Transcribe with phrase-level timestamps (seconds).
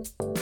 [0.00, 0.32] Welcome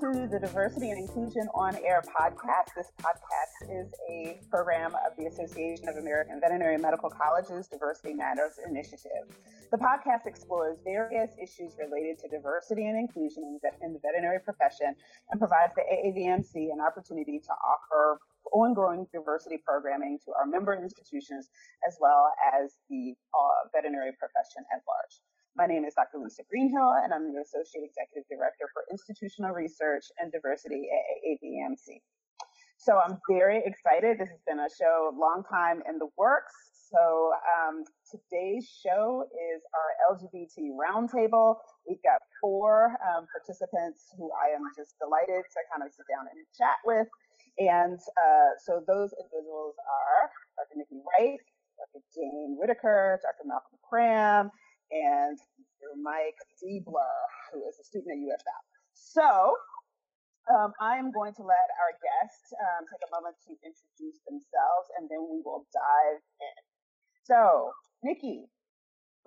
[0.00, 2.72] to the Diversity and Inclusion on Air podcast.
[2.74, 8.58] This podcast is a program of the Association of American Veterinary Medical Colleges Diversity Matters
[8.66, 9.28] Initiative.
[9.70, 13.44] The podcast explores various issues related to diversity and inclusion
[13.82, 14.96] in the veterinary profession
[15.28, 18.18] and provides the AAVMC an opportunity to offer
[18.54, 21.50] ongoing diversity programming to our member institutions
[21.86, 25.20] as well as the uh, veterinary profession at large.
[25.54, 26.16] My name is Dr.
[26.16, 32.00] Lisa Greenhill, and I'm the Associate Executive Director for Institutional Research and Diversity at AAVMC.
[32.78, 34.16] So I'm very excited.
[34.18, 36.67] This has been a show a long time in the works.
[36.88, 41.60] So um, today's show is our LGBT roundtable.
[41.84, 46.32] We've got four um, participants who I am just delighted to kind of sit down
[46.32, 47.04] and chat with.
[47.60, 50.80] And uh, so those individuals are Dr.
[50.80, 51.40] Nikki Wright,
[51.76, 52.00] Dr.
[52.16, 53.44] Dane Whitaker, Dr.
[53.44, 54.48] Malcolm Cram,
[54.88, 55.92] and Mr.
[56.00, 57.20] Mike Diebler,
[57.52, 58.62] who is a student at UFL.
[58.96, 59.28] So
[60.48, 64.88] um, I am going to let our guests um, take a moment to introduce themselves,
[64.96, 66.67] and then we will dive in.
[67.28, 68.48] So, Nikki,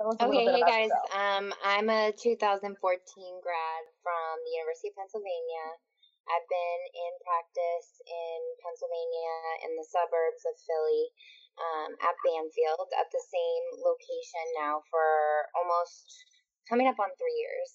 [0.02, 0.90] Okay, hey guys.
[1.14, 5.78] Um, I'm a 2014 grad from the University of Pennsylvania.
[6.26, 9.38] I've been in practice in Pennsylvania
[9.70, 11.14] in the suburbs of Philly
[11.62, 16.26] um, at Banfield at the same location now for almost
[16.66, 17.70] coming up on three years.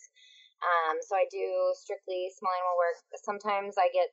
[0.58, 1.46] Um, so I do
[1.78, 2.98] strictly small animal work.
[3.22, 4.10] Sometimes I get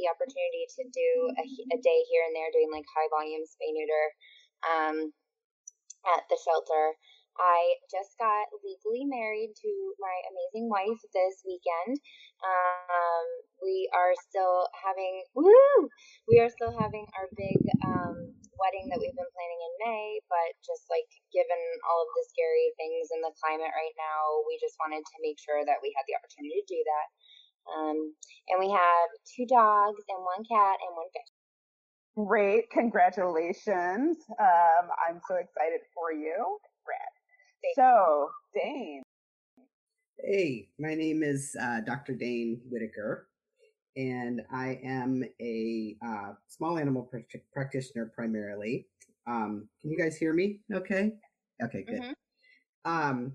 [0.00, 1.44] the opportunity to do a,
[1.76, 4.06] a day here and there doing like high volume spay neuter
[4.64, 5.12] um,
[6.14, 6.94] at the shelter.
[7.36, 12.00] I just got legally married to my amazing wife this weekend.
[12.40, 13.26] Um,
[13.60, 15.88] we are still having woo!
[16.28, 20.56] We are still having our big um, wedding that we've been planning in May, but
[20.64, 24.80] just like given all of the scary things in the climate right now, we just
[24.80, 27.08] wanted to make sure that we had the opportunity to do that.
[27.66, 27.98] Um,
[28.48, 31.35] and we have two dogs and one cat and one fish.
[32.16, 34.16] Great, congratulations!
[34.40, 36.58] Um, I'm so excited for you.
[36.86, 37.74] Brad.
[37.74, 39.02] So, Dane.
[40.18, 42.14] Hey, my name is uh, Dr.
[42.14, 43.28] Dane Whitaker,
[43.98, 48.86] and I am a uh, small animal pr- practitioner primarily.
[49.26, 50.60] Um, can you guys hear me?
[50.72, 51.12] Okay.
[51.62, 52.00] Okay, good.
[52.00, 52.90] Mm-hmm.
[52.90, 53.32] Um,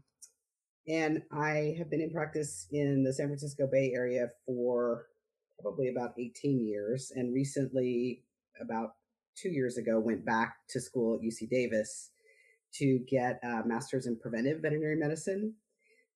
[0.87, 5.05] and I have been in practice in the San Francisco Bay Area for
[5.61, 8.23] probably about 18 years, and recently,
[8.61, 8.91] about
[9.35, 12.11] two years ago, went back to school at UC Davis
[12.73, 15.53] to get a master's in preventive veterinary medicine.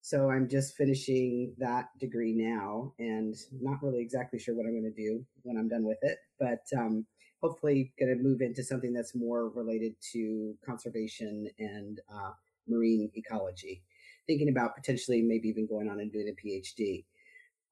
[0.00, 4.92] So I'm just finishing that degree now and not really exactly sure what I'm going
[4.94, 7.04] to do when I'm done with it, but um,
[7.42, 12.30] hopefully going to move into something that's more related to conservation and uh,
[12.68, 13.82] marine ecology.
[14.26, 17.04] Thinking about potentially maybe even going on and doing a PhD.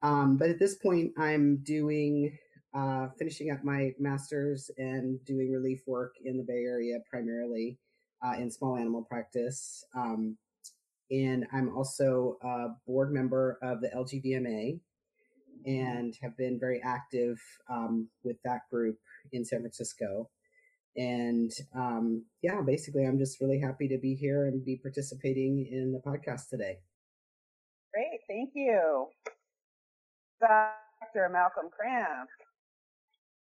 [0.02, 2.36] Um, but at this point, I'm doing
[2.74, 7.78] uh, finishing up my master's and doing relief work in the Bay Area primarily
[8.24, 9.84] uh, in small animal practice.
[9.94, 10.36] Um,
[11.10, 14.80] and I'm also a board member of the LGVMA
[15.66, 17.40] and have been very active
[17.70, 18.98] um, with that group
[19.32, 20.28] in San Francisco.
[20.96, 25.92] And um, yeah, basically, I'm just really happy to be here and be participating in
[25.92, 26.78] the podcast today.
[27.92, 29.06] Great, thank you,
[30.40, 31.28] Dr.
[31.30, 32.26] Malcolm Cram.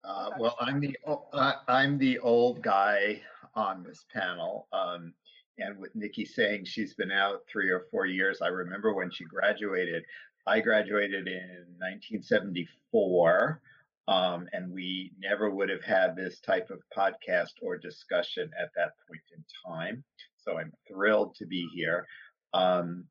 [0.03, 3.21] Uh, well, I'm the uh, I'm the old guy
[3.55, 4.67] on this panel.
[4.71, 5.13] Um,
[5.59, 9.25] and with Nikki saying she's been out three or four years, I remember when she
[9.25, 10.03] graduated.
[10.45, 13.61] I graduated in 1974,
[14.07, 18.91] um, and we never would have had this type of podcast or discussion at that
[19.07, 20.03] point in time.
[20.37, 22.05] So I'm thrilled to be here.
[22.53, 23.03] Um,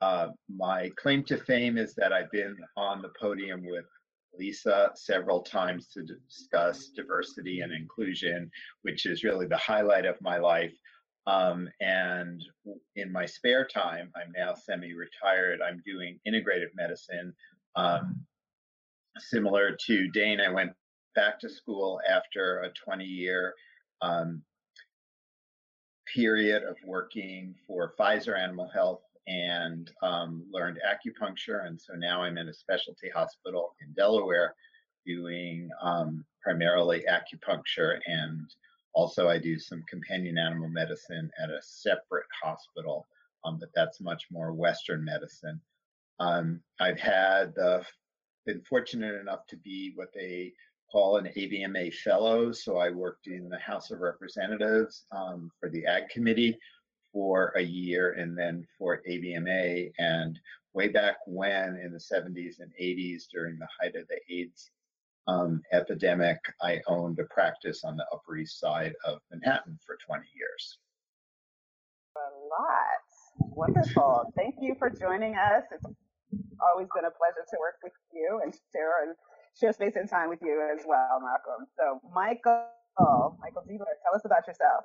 [0.00, 3.84] uh, my claim to fame is that I've been on the podium with
[4.38, 8.50] Lisa several times to discuss diversity and inclusion,
[8.82, 10.74] which is really the highlight of my life.
[11.26, 12.42] Um, and
[12.96, 15.60] in my spare time, I'm now semi retired.
[15.60, 17.34] I'm doing integrative medicine.
[17.76, 18.24] Um,
[19.18, 20.72] similar to Dane, I went
[21.14, 23.54] back to school after a 20 year
[24.02, 24.42] um,
[26.14, 31.66] period of working for Pfizer Animal Health and um, learned acupuncture.
[31.66, 34.54] And so now I'm in a specialty hospital in Delaware
[35.06, 37.98] doing um, primarily acupuncture.
[38.06, 38.48] And
[38.92, 43.06] also, I do some companion animal medicine at a separate hospital,
[43.44, 45.60] um, but that's much more Western medicine.
[46.18, 47.84] Um, I've had the
[48.46, 50.52] been fortunate enough to be what they
[50.90, 52.52] call an AVMA fellow.
[52.52, 56.58] So I worked in the House of Representatives um, for the Ag Committee
[57.12, 59.92] for a year and then for AVMA.
[59.98, 60.38] And
[60.72, 64.70] way back when in the 70s and 80s during the height of the AIDS
[65.26, 70.24] um, epidemic, I owned a practice on the Upper East Side of Manhattan for 20
[70.36, 70.78] years.
[72.16, 73.00] A lot.
[73.54, 74.32] Wonderful.
[74.36, 75.64] Thank you for joining us.
[75.72, 75.84] It's
[76.60, 79.14] always been a pleasure to work with you and share and
[79.58, 81.66] share space and time with you as well, Malcolm.
[81.78, 82.66] So, Michael,
[83.40, 84.84] Michael Ziegler, tell us about yourself.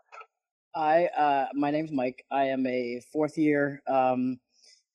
[0.77, 2.25] Hi, uh, my name's Mike.
[2.31, 4.37] I am a fourth year um,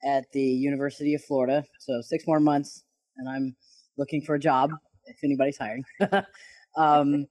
[0.04, 2.84] at the University of Florida, so six more months,
[3.16, 3.56] and I'm
[3.96, 4.72] looking for a job
[5.06, 5.82] if anybody's hiring.
[6.76, 7.24] um,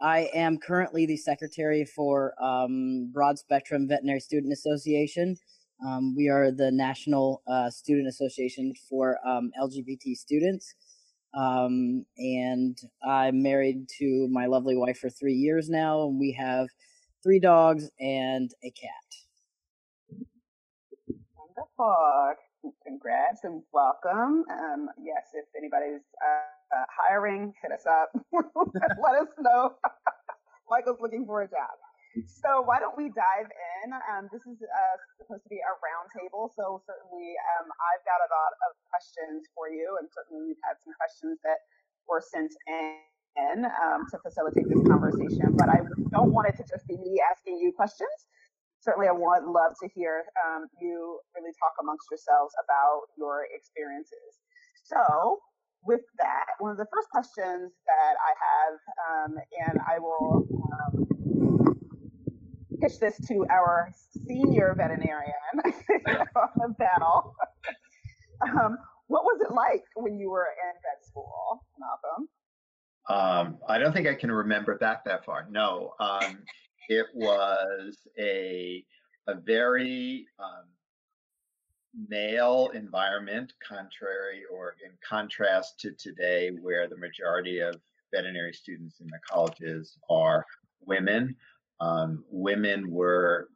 [0.00, 5.36] I am currently the secretary for um, Broad Spectrum Veterinary Student Association.
[5.84, 10.72] Um, we are the national uh, student association for um, LGBT students.
[11.34, 16.68] Um, and I'm married to my lovely wife for three years now, and we have
[17.22, 18.90] three dogs and a cat.
[21.36, 22.34] Wonderful.
[22.86, 24.44] Congrats and welcome.
[24.50, 28.10] Um, yes, if anybody's uh, uh, hiring, hit us up.
[28.32, 29.74] Let us know.
[30.70, 31.74] Michael's looking for a job.
[32.28, 33.88] So why don't we dive in?
[33.92, 38.28] Um, this is uh, supposed to be a roundtable, so certainly um, I've got a
[38.28, 41.64] lot of questions for you, and certainly we've had some questions that
[42.04, 43.00] were sent in
[43.38, 45.54] um, to facilitate this conversation.
[45.56, 45.78] But I
[46.10, 48.12] don't want it to just be me asking you questions.
[48.80, 54.42] Certainly, I would love to hear um, you really talk amongst yourselves about your experiences.
[54.84, 55.38] So,
[55.84, 58.74] with that, one of the first questions that I have,
[59.06, 59.38] um,
[59.68, 61.12] and I will um,
[62.80, 63.90] pitch this to our
[64.26, 65.32] senior veterinarian
[66.36, 67.34] on the.
[68.42, 72.28] Um, what was it like when you were in vet school, Malcolm?
[73.08, 75.46] Um, I don't think I can remember back that far.
[75.50, 76.38] No, um,
[76.88, 78.84] it was a
[79.28, 80.64] a very um,
[82.08, 87.76] male environment, contrary or in contrast to today, where the majority of
[88.14, 90.44] veterinary students in the colleges are
[90.80, 91.34] women.
[91.80, 93.48] Um, women were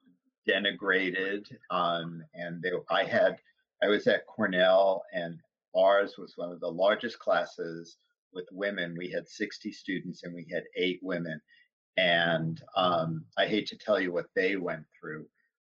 [0.49, 3.39] denigrated, um, and they, I had
[3.83, 5.39] I was at Cornell, and
[5.77, 7.97] ours was one of the largest classes
[8.37, 8.95] with women.
[8.97, 11.41] We had 60 students, and we had eight women.
[11.97, 15.27] And um, I hate to tell you what they went through.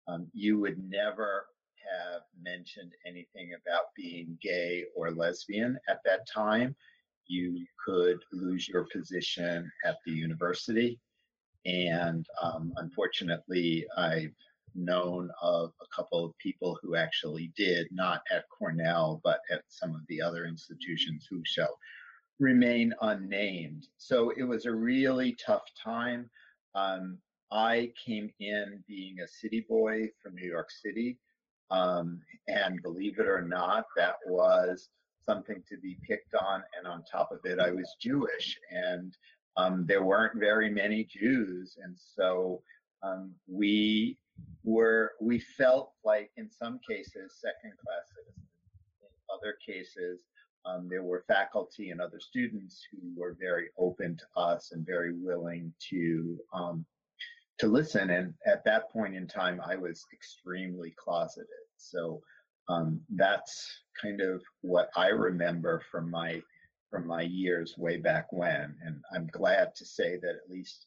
[0.08, 1.46] Um, you would never
[1.76, 6.74] have mentioned anything about being gay or lesbian at that time.
[7.28, 11.00] You could lose your position at the university.
[11.64, 14.34] And um, unfortunately, I've
[14.74, 19.94] known of a couple of people who actually did, not at Cornell, but at some
[19.94, 21.76] of the other institutions who shall
[22.38, 23.88] remain unnamed.
[23.98, 26.28] So it was a really tough time.
[26.74, 27.18] Um,
[27.50, 31.18] I came in being a city boy from New York City.
[31.70, 34.88] Um, and believe it or not, that was
[35.24, 36.62] something to be picked on.
[36.76, 38.58] And on top of it, I was Jewish.
[38.70, 39.16] And
[39.56, 42.62] um, there weren't very many Jews, and so
[43.02, 44.18] um, we
[44.64, 48.48] were we felt like in some cases second class citizens.
[49.00, 50.20] In other cases,
[50.66, 55.12] um, there were faculty and other students who were very open to us and very
[55.12, 56.84] willing to um,
[57.58, 58.10] to listen.
[58.10, 61.46] And at that point in time, I was extremely closeted.
[61.76, 62.20] So
[62.68, 66.42] um, that's kind of what I remember from my
[66.90, 68.74] from my years way back when.
[68.84, 70.86] And I'm glad to say that at least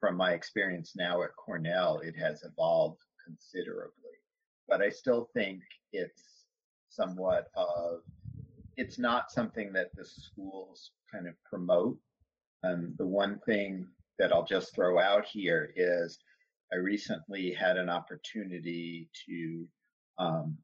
[0.00, 3.92] from my experience now at Cornell, it has evolved considerably.
[4.68, 5.60] But I still think
[5.92, 6.22] it's
[6.88, 8.00] somewhat of,
[8.76, 11.98] it's not something that the schools kind of promote.
[12.62, 13.86] And the one thing
[14.18, 16.18] that I'll just throw out here is
[16.72, 19.66] I recently had an opportunity to
[20.18, 20.56] um,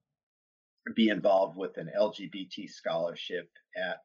[0.95, 3.99] be involved with an LGBT scholarship at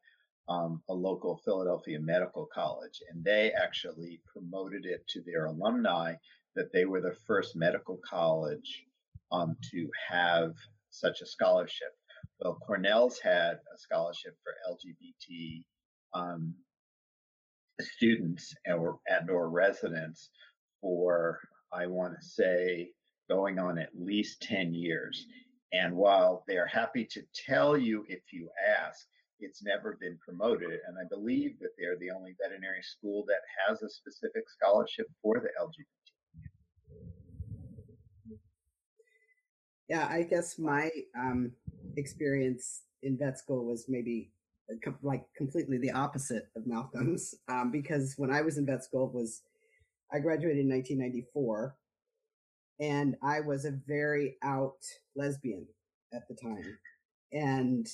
[0.48, 6.14] um, a local Philadelphia medical college, and they actually promoted it to their alumni
[6.54, 8.84] that they were the first medical college
[9.32, 10.52] um, to have
[10.90, 11.92] such a scholarship.
[12.40, 15.64] Well, Cornell's had a scholarship for LGBT
[16.14, 16.54] um,
[17.80, 20.30] students or and or residents
[20.80, 21.40] for
[21.72, 22.90] I want to say
[23.28, 25.26] going on at least 10 years.
[25.72, 28.48] And while they're happy to tell you if you
[28.80, 29.06] ask,
[29.40, 30.78] it's never been promoted.
[30.86, 35.34] And I believe that they're the only veterinary school that has a specific scholarship for
[35.34, 35.86] the LGBT.
[39.88, 41.52] Yeah, I guess my um,
[41.96, 44.30] experience in vet school was maybe
[44.70, 49.10] uh, like completely the opposite of Malcolm's um, because when I was in vet school
[49.12, 49.42] was
[50.12, 51.76] I graduated in 1994
[52.80, 54.78] and I was a very out
[55.16, 55.66] lesbian
[56.12, 56.78] at the time.
[57.32, 57.86] And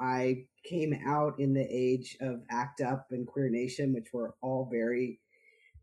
[0.00, 4.68] I came out in the age of ACT UP and Queer Nation which were all
[4.70, 5.20] very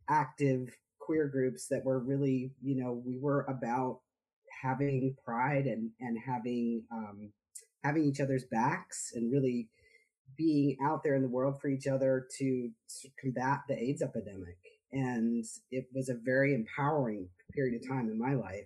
[0.10, 4.00] active queer groups that were really you know we were about
[4.62, 7.32] having pride and and having um,
[7.86, 9.68] having each other's backs and really
[10.38, 12.70] being out there in the world for each other to,
[13.02, 14.58] to combat the AIDS epidemic.
[14.92, 18.66] And it was a very empowering period of time in my life.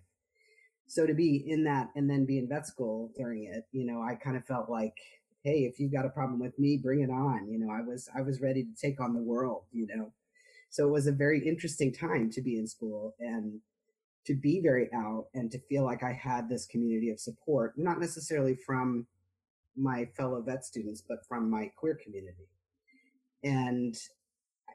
[0.88, 4.02] So to be in that and then be in vet school during it, you know,
[4.02, 4.98] I kind of felt like,
[5.44, 7.48] hey, if you've got a problem with me, bring it on.
[7.48, 10.12] You know, I was I was ready to take on the world, you know.
[10.72, 13.60] So it was a very interesting time to be in school and
[14.26, 18.00] to be very out and to feel like I had this community of support, not
[18.00, 19.08] necessarily from
[19.76, 22.48] my fellow vet students, but from my queer community.
[23.44, 23.96] And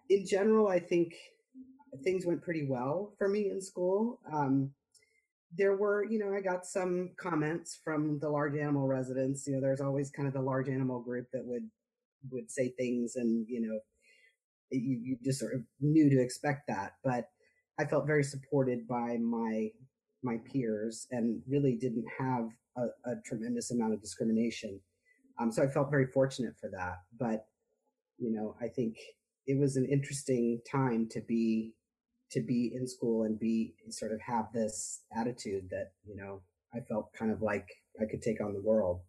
[0.08, 1.14] in general, I think
[2.02, 4.20] things went pretty well for me in school.
[4.32, 4.70] Um,
[5.56, 9.46] there were, you know, I got some comments from the large animal residents.
[9.46, 11.68] You know, there's always kind of the large animal group that would
[12.30, 13.78] would say things, and you know,
[14.70, 16.92] you, you just sort of knew to expect that.
[17.04, 17.28] But
[17.78, 19.71] I felt very supported by my
[20.23, 24.81] my peers and really didn't have a, a tremendous amount of discrimination.
[25.38, 26.97] Um, so I felt very fortunate for that.
[27.19, 27.47] But
[28.19, 28.97] you know, I think
[29.47, 31.75] it was an interesting time to be
[32.31, 36.43] to be in school and be sort of have this attitude that you know
[36.75, 37.69] I felt kind of like
[38.00, 39.00] I could take on the world.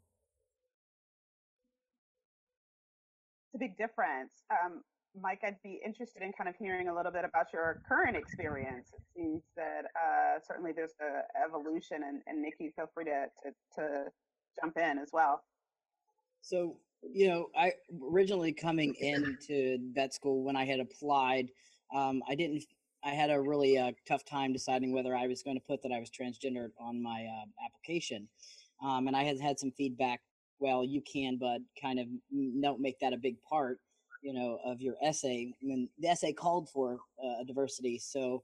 [3.56, 4.44] A big difference.
[4.52, 4.82] Um,
[5.20, 8.90] Mike, I'd be interested in kind of hearing a little bit about your current experience.
[8.94, 13.52] It seems that uh, certainly there's an evolution, and, and Nikki, feel free to, to,
[13.76, 14.04] to
[14.62, 15.42] jump in as well.
[16.42, 17.72] So, you know, I
[18.04, 21.50] originally coming into vet school when I had applied,
[21.96, 22.66] um, I didn't.
[23.04, 25.92] I had a really uh, tough time deciding whether I was going to put that
[25.92, 28.28] I was transgendered on my uh, application,
[28.84, 30.22] um, and I had had some feedback.
[30.60, 32.08] Well, you can, but kind of
[32.62, 33.80] don't make that a big part
[34.26, 38.00] you know, of your essay when the essay called for uh, diversity.
[38.00, 38.44] So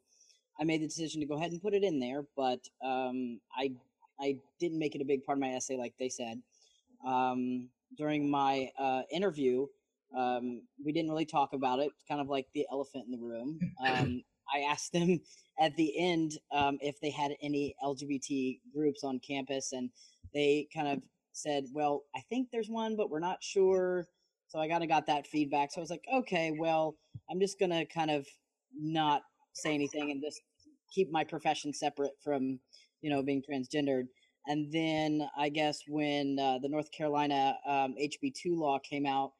[0.59, 3.71] I made the decision to go ahead and put it in there, but um, I
[4.19, 6.39] I didn't make it a big part of my essay, like they said.
[7.05, 9.65] Um, during my uh, interview,
[10.15, 11.91] um, we didn't really talk about it.
[12.07, 13.59] Kind of like the elephant in the room.
[13.83, 15.19] Um, I asked them
[15.59, 19.89] at the end um, if they had any LGBT groups on campus, and
[20.31, 21.01] they kind of
[21.33, 24.07] said, "Well, I think there's one, but we're not sure."
[24.51, 25.71] So I kind of got that feedback.
[25.71, 26.97] So I was like, okay, well,
[27.29, 28.27] I'm just going to kind of
[28.77, 29.21] not
[29.53, 30.41] say anything and just
[30.93, 32.59] keep my profession separate from,
[33.01, 34.07] you know, being transgendered.
[34.47, 39.31] And then I guess when uh, the North Carolina um, HB2 law came out,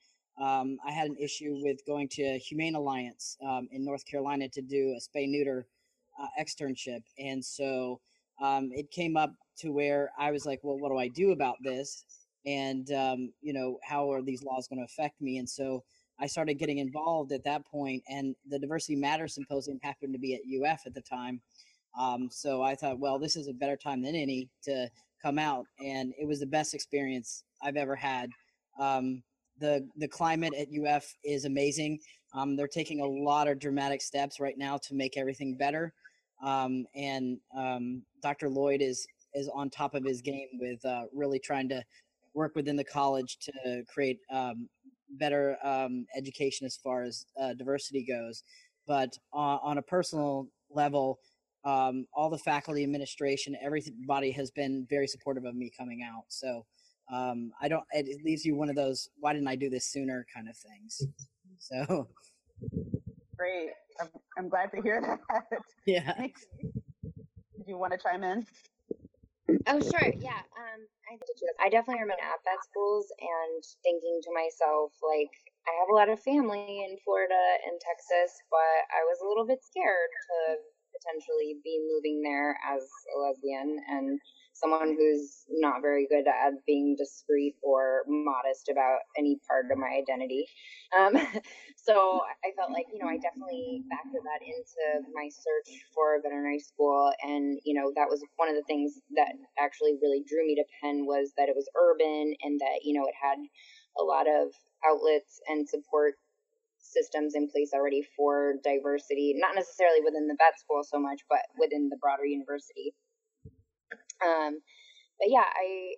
[0.42, 4.62] um, I had an issue with going to Humane Alliance um, in North Carolina to
[4.62, 5.68] do a spay neuter
[6.22, 7.02] uh, externship.
[7.20, 8.00] And so
[8.42, 11.58] um, it came up to where I was like, well, what do I do about
[11.62, 12.06] this?
[12.46, 15.38] and um, you know how are these laws going to affect me?
[15.38, 15.84] And so
[16.20, 20.36] i started getting involved at that point and the diversity matters symposium happened to be
[20.36, 21.42] at uf at the time.
[22.00, 24.90] Um, so i thought well this is a better time than any to
[25.22, 28.30] come out and it was the best experience i've ever had.
[28.80, 29.24] Um,
[29.60, 32.00] the the climate at uf is amazing.
[32.34, 35.94] Um, they're taking a lot of dramatic steps right now to make everything better
[36.42, 41.40] um, and um, dr lloyd is is on top of his game with uh, really
[41.40, 41.84] trying to
[42.34, 44.70] work within the college to create um,
[45.12, 48.44] better um, education as far as uh, diversity goes.
[48.88, 51.20] But on, on a personal level,
[51.64, 56.24] um, all the faculty, administration, everybody has been very supportive of me coming out.
[56.30, 56.66] So
[57.12, 57.84] um, I don't.
[57.92, 61.06] It leaves you one of those "Why didn't I do this sooner?" kind of things.
[61.64, 62.08] So
[63.38, 63.70] great.
[64.00, 65.20] I'm, I'm glad to hear that.
[65.86, 66.14] Yeah.
[66.62, 68.46] Do you want to chime in?
[69.68, 70.14] Oh, sure.
[70.22, 70.42] Yeah.
[70.56, 70.80] Um,
[71.10, 75.34] I, I definitely remember at vet schools and thinking to myself, like,
[75.68, 79.46] I have a lot of family in Florida and Texas, but I was a little
[79.46, 80.38] bit scared to
[80.94, 84.20] potentially be moving there as a lesbian and
[84.62, 89.90] someone who's not very good at being discreet or modest about any part of my
[89.98, 90.46] identity.
[90.98, 91.16] Um,
[91.76, 96.22] so I felt like, you know, I definitely factored that into my search for a
[96.22, 97.12] veterinary school.
[97.24, 100.66] And, you know, that was one of the things that actually really drew me to
[100.82, 103.38] Penn was that it was urban and that, you know, it had
[103.98, 104.54] a lot of
[104.86, 106.16] outlets and support
[106.82, 111.40] systems in place already for diversity, not necessarily within the vet school so much, but
[111.58, 112.94] within the broader university.
[114.24, 114.62] Um,
[115.20, 115.96] but yeah, I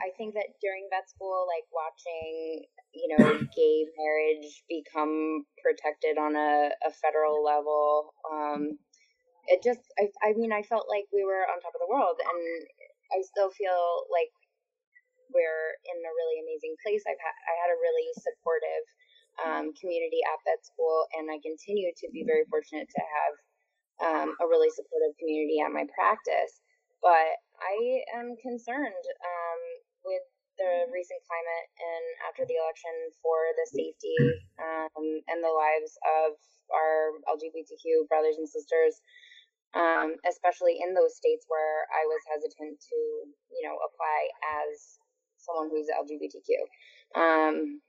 [0.00, 3.22] I think that during vet school, like watching, you know,
[3.56, 8.78] gay marriage become protected on a, a federal level, um,
[9.46, 12.16] it just, I, I mean, I felt like we were on top of the world,
[12.16, 12.42] and
[13.12, 14.32] I still feel like
[15.28, 17.04] we're in a really amazing place.
[17.04, 18.84] I've had, I had a really supportive
[19.44, 23.34] um, community at vet school, and I continue to be very fortunate to have
[24.00, 26.63] um, a really supportive community at my practice.
[27.04, 29.60] But I am concerned um,
[30.08, 30.24] with
[30.56, 34.16] the recent climate and after the election for the safety
[34.56, 35.92] um, and the lives
[36.24, 36.40] of
[36.72, 39.04] our LGBTQ brothers and sisters,
[39.76, 42.98] um, especially in those states where I was hesitant to,
[43.52, 44.18] you know, apply
[44.64, 44.96] as
[45.36, 46.48] someone who's LGBTQ.
[47.20, 47.84] Um,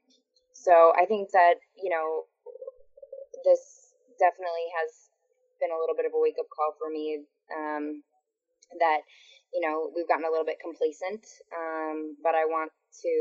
[0.52, 2.28] so I think that, you know,
[3.48, 5.08] this definitely has
[5.62, 8.02] been a little bit of a wake up call for me um,
[8.78, 9.02] that
[9.54, 11.24] you know, we've gotten a little bit complacent.
[11.54, 13.14] Um, but I want to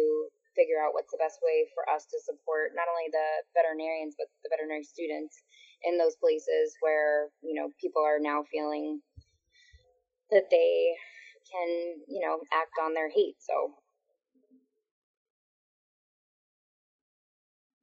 [0.55, 4.31] figure out what's the best way for us to support not only the veterinarians but
[4.41, 5.43] the veterinary students
[5.83, 9.03] in those places where you know people are now feeling
[10.31, 10.95] that they
[11.43, 13.75] can you know act on their hate so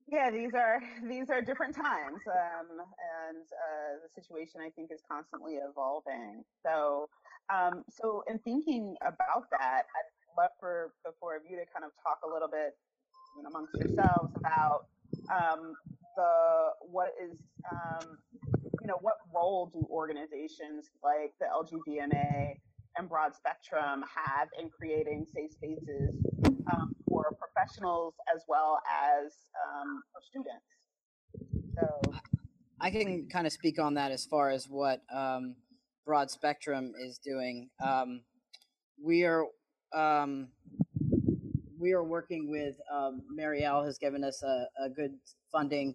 [0.08, 5.04] yeah these are these are different times um, and uh, the situation i think is
[5.04, 7.04] constantly evolving so
[7.50, 11.84] um, so, in thinking about that, I'd love for the four of you to kind
[11.84, 12.76] of talk a little bit
[13.36, 14.86] you know, amongst yourselves about
[15.30, 15.74] um,
[16.16, 17.38] the what is
[17.70, 18.18] um,
[18.80, 22.54] you know what role do organizations like the LGVMA
[22.96, 26.14] and Broad Spectrum have in creating safe spaces
[26.72, 29.32] um, for professionals as well as
[29.66, 30.66] um, for students.
[31.74, 32.12] So
[32.80, 35.56] I can kind of speak on that as far as what um,
[36.04, 37.70] broad spectrum is doing.
[37.84, 38.22] Um,
[39.02, 39.46] we are
[39.94, 40.48] um,
[41.78, 45.12] we are working with um, Merial has given us a, a good
[45.50, 45.94] funding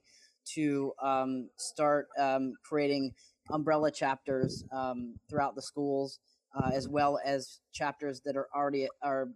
[0.54, 3.14] to um, start um, creating
[3.52, 6.20] umbrella chapters um, throughout the schools,
[6.56, 9.30] uh, as well as chapters that are already are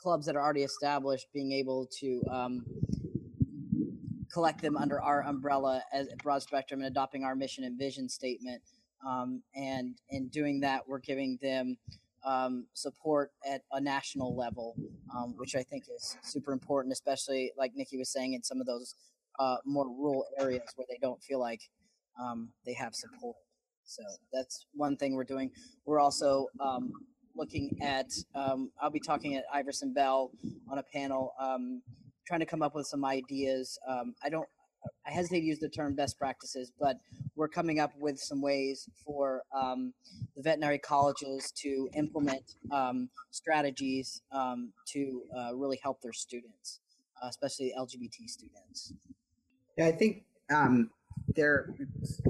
[0.00, 2.64] clubs that are already established, being able to um,
[4.32, 8.62] collect them under our umbrella as broad spectrum and adopting our mission and vision statement
[9.06, 11.76] um, and in doing that, we're giving them
[12.24, 14.74] um, support at a national level,
[15.14, 18.66] um, which I think is super important, especially like Nikki was saying in some of
[18.66, 18.94] those
[19.38, 21.60] uh, more rural areas where they don't feel like
[22.20, 23.36] um, they have support.
[23.84, 25.50] So that's one thing we're doing.
[25.86, 26.92] We're also um,
[27.36, 28.10] looking at.
[28.34, 30.32] Um, I'll be talking at Iverson Bell
[30.70, 31.32] on a panel,
[32.26, 33.78] trying to come up with some ideas.
[34.22, 34.48] I don't
[35.06, 36.98] I hesitate to use the term best practices, but
[37.36, 39.92] we're coming up with some ways for um,
[40.36, 46.80] the veterinary colleges to implement um, strategies um, to uh, really help their students,
[47.22, 48.92] uh, especially LGBT students.
[49.76, 50.90] Yeah, I think um,
[51.34, 51.74] there,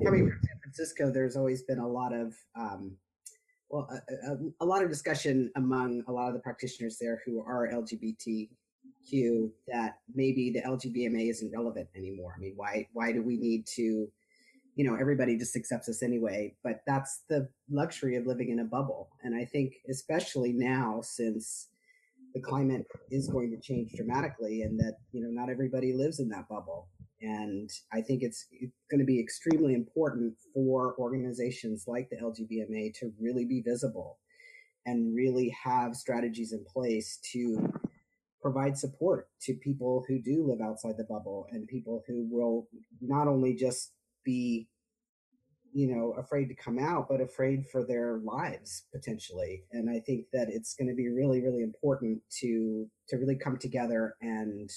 [0.05, 2.97] coming from San Francisco, there's always been a lot of um,
[3.71, 7.43] well, a, a, a, lot of discussion among a lot of the practitioners there who
[7.43, 8.49] are LGBT
[9.69, 12.35] That maybe the LGVMA isn't relevant anymore.
[12.37, 14.09] I mean, why why do we need to,
[14.77, 16.55] you know, everybody just accepts us anyway?
[16.63, 19.11] But that's the luxury of living in a bubble.
[19.23, 21.69] And I think especially now since
[22.35, 26.29] the climate is going to change dramatically and that, you know, not everybody lives in
[26.29, 26.89] that bubble.
[27.21, 28.47] And I think it's
[28.91, 34.19] going to be extremely important for organizations like the LGVMA to really be visible
[34.87, 37.73] and really have strategies in place to
[38.51, 42.67] provide support to people who do live outside the bubble and people who will
[43.03, 43.93] not only just
[44.25, 44.67] be
[45.75, 49.65] you know afraid to come out but afraid for their lives potentially.
[49.73, 53.59] And i think that it's going to be really really important to to really come
[53.59, 54.71] together and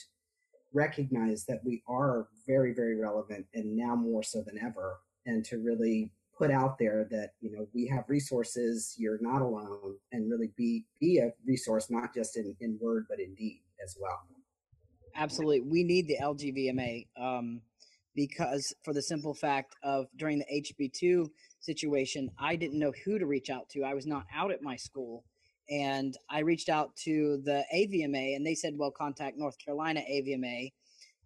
[0.74, 5.60] recognize that we are very very relevant and now more so than ever and to
[5.60, 10.50] really put out there that you know we have resources you're not alone and really
[10.58, 14.22] be be a resource not just in in word but in deed as well.
[15.16, 15.62] Absolutely.
[15.62, 17.62] We need the lgvma um,
[18.16, 23.28] because for the simple fact of during the hb2 situation i didn't know who to
[23.28, 23.84] reach out to.
[23.84, 25.24] I was not out at my school.
[25.70, 30.72] And i reached out to the avma and they said well contact north carolina avma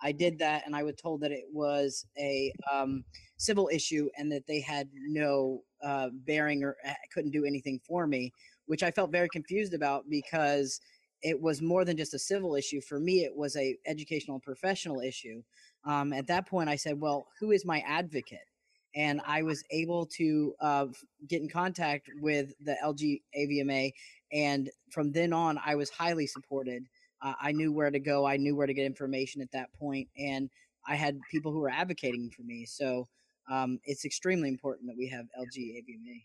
[0.01, 3.03] I did that, and I was told that it was a um,
[3.37, 8.07] civil issue and that they had no uh, bearing or uh, couldn't do anything for
[8.07, 8.31] me,
[8.67, 10.79] which I felt very confused about because
[11.21, 12.81] it was more than just a civil issue.
[12.81, 15.41] For me, it was a educational and professional issue.
[15.85, 18.47] Um, at that point, I said, "Well, who is my advocate?"
[18.95, 20.85] And I was able to uh,
[21.27, 23.91] get in contact with the LG AVMA
[24.31, 26.85] And from then on, I was highly supported.
[27.21, 28.25] Uh, I knew where to go.
[28.25, 30.49] I knew where to get information at that point, and
[30.87, 32.65] I had people who were advocating for me.
[32.65, 33.07] So
[33.49, 36.23] um, it's extremely important that we have LG AVMA.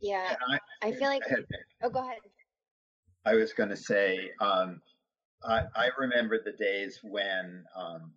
[0.00, 0.58] Yeah, I,
[0.88, 1.22] I, feel like.
[1.82, 2.18] Oh, go ahead.
[3.26, 4.80] I was going to say, um,
[5.44, 8.12] I, I, remember the days when um,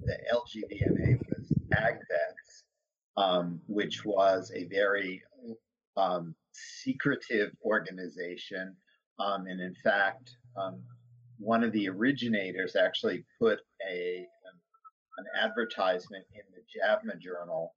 [0.00, 2.62] the LGVMA was AgVets,
[3.16, 5.22] um, which was a very
[5.96, 8.76] um, secretive organization.
[9.18, 10.80] Um, and in fact, um,
[11.38, 14.26] one of the originators actually put a
[15.16, 17.72] an advertisement in the JAVMA journal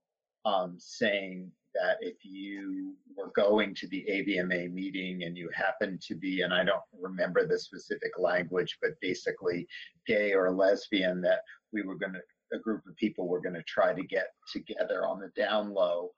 [0.78, 6.42] saying that if you were going to the AVMA meeting and you happened to be,
[6.42, 9.68] and I don't remember the specific language, but basically
[10.08, 11.42] gay or lesbian, that
[11.74, 12.22] we were going to,
[12.58, 16.12] a group of people were going to try to get together on the down low.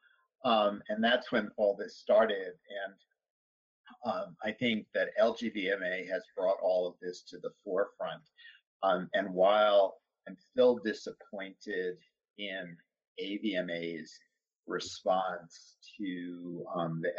[0.45, 2.53] Um, and that's when all this started.
[2.86, 2.93] And
[4.06, 8.21] um, I think that LGVMA has brought all of this to the forefront.
[8.84, 9.97] Um, and while
[10.28, 11.97] I'm still disappointed
[12.38, 12.78] in
[13.21, 14.17] AVMA's
[14.67, 17.12] response to um, the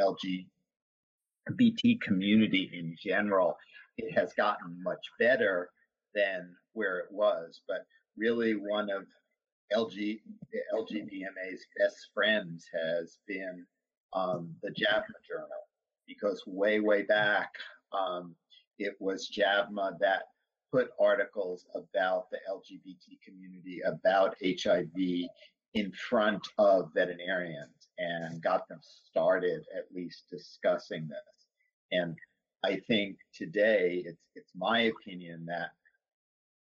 [1.50, 3.56] LGBT community in general.
[3.98, 5.70] It has gotten much better
[6.14, 7.85] than where it was, but
[8.16, 9.04] really one of
[9.74, 10.20] LG,
[10.74, 13.66] LGVMA's best friends has been
[14.12, 15.62] um, the JAVMA Journal,
[16.06, 17.52] because way, way back,
[17.92, 18.34] um,
[18.78, 20.22] it was JAVMA that
[20.72, 25.28] put articles about the LGBT community, about HIV
[25.74, 31.18] in front of veterinarians and got them started at least discussing this.
[31.92, 32.16] And
[32.64, 35.70] I think today it's it's my opinion that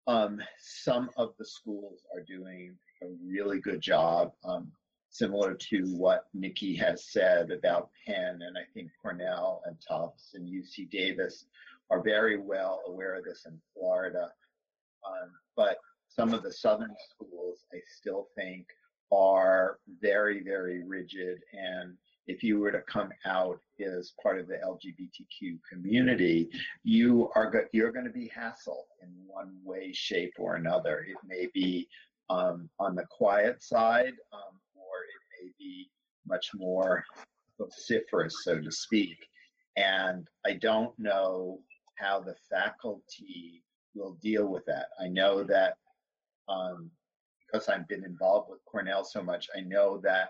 [0.08, 4.72] um, some of the schools are doing a really good job, um,
[5.18, 10.48] similar to what Nikki has said about Penn, and I think Cornell and Tufts and
[10.48, 11.46] UC Davis
[11.90, 14.30] are very well aware of this in Florida.
[15.08, 15.78] Um, but
[16.10, 18.68] some of the southern schools, I still think,
[19.12, 21.40] are very, very rigid.
[21.54, 21.96] And
[22.28, 26.50] if you were to come out as part of the LGBTQ community,
[26.84, 31.06] you are go- you're going to be hassled in one way, shape, or another.
[31.08, 31.88] It may be
[32.30, 34.60] um, on the quiet side, um,
[35.58, 35.90] be
[36.28, 37.04] much more
[37.60, 39.18] vociferous, so to speak.
[39.78, 41.60] And I don't know
[41.96, 44.88] how the faculty will deal with that.
[45.00, 45.76] I know that
[46.48, 46.90] um,
[47.46, 50.30] because I've been involved with Cornell so much, I know that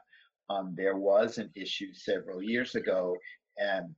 [0.49, 3.15] um, there was an issue several years ago,
[3.58, 3.95] and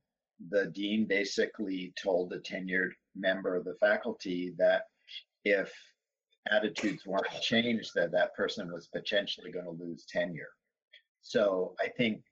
[0.50, 4.84] the dean basically told a tenured member of the faculty that
[5.44, 5.72] if
[6.50, 10.48] attitudes weren't changed, that that person was potentially going to lose tenure.
[11.28, 12.22] So I think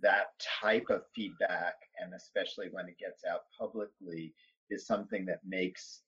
[0.00, 0.26] that
[0.62, 4.32] type of feedback, and especially when it gets out publicly,
[4.70, 6.02] is something that makes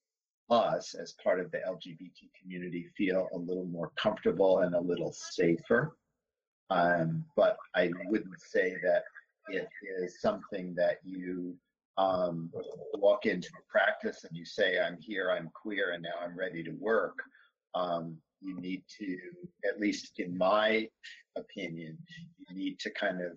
[0.49, 5.13] us as part of the LGBT community feel a little more comfortable and a little
[5.13, 5.97] safer.
[6.69, 9.03] Um, but I wouldn't say that
[9.49, 9.67] it
[10.01, 11.53] is something that you
[11.97, 12.49] um,
[12.93, 16.63] walk into a practice and you say, I'm here, I'm queer, and now I'm ready
[16.63, 17.17] to work.
[17.75, 19.17] Um, you need to,
[19.67, 20.87] at least in my
[21.35, 21.97] opinion,
[22.47, 23.33] you need to kind of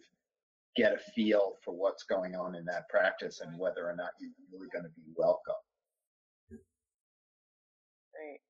[0.77, 4.31] get a feel for what's going on in that practice and whether or not you're
[4.53, 5.55] really going to be welcome.
[6.49, 8.41] Great.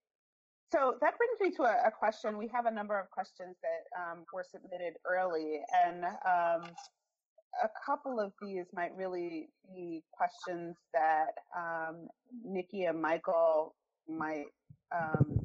[0.73, 2.39] So that brings me to a, a, question.
[2.39, 6.71] We have a number of questions that um, were submitted early, and um,
[7.63, 12.07] a couple of these might really be questions that um,
[12.45, 13.75] Nikki and Michael
[14.09, 14.47] might
[14.97, 15.40] um,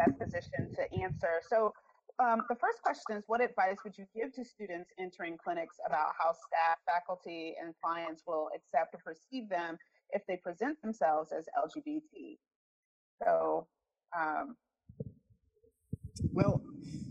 [0.00, 1.40] best positioned to answer.
[1.48, 1.72] So
[2.22, 6.12] um, the first question is, what advice would you give to students entering clinics about
[6.18, 9.78] how staff, faculty, and clients will accept or perceive them
[10.10, 12.36] if they present themselves as LGBT?
[13.22, 13.66] So,
[14.18, 14.56] um,
[16.32, 16.62] well,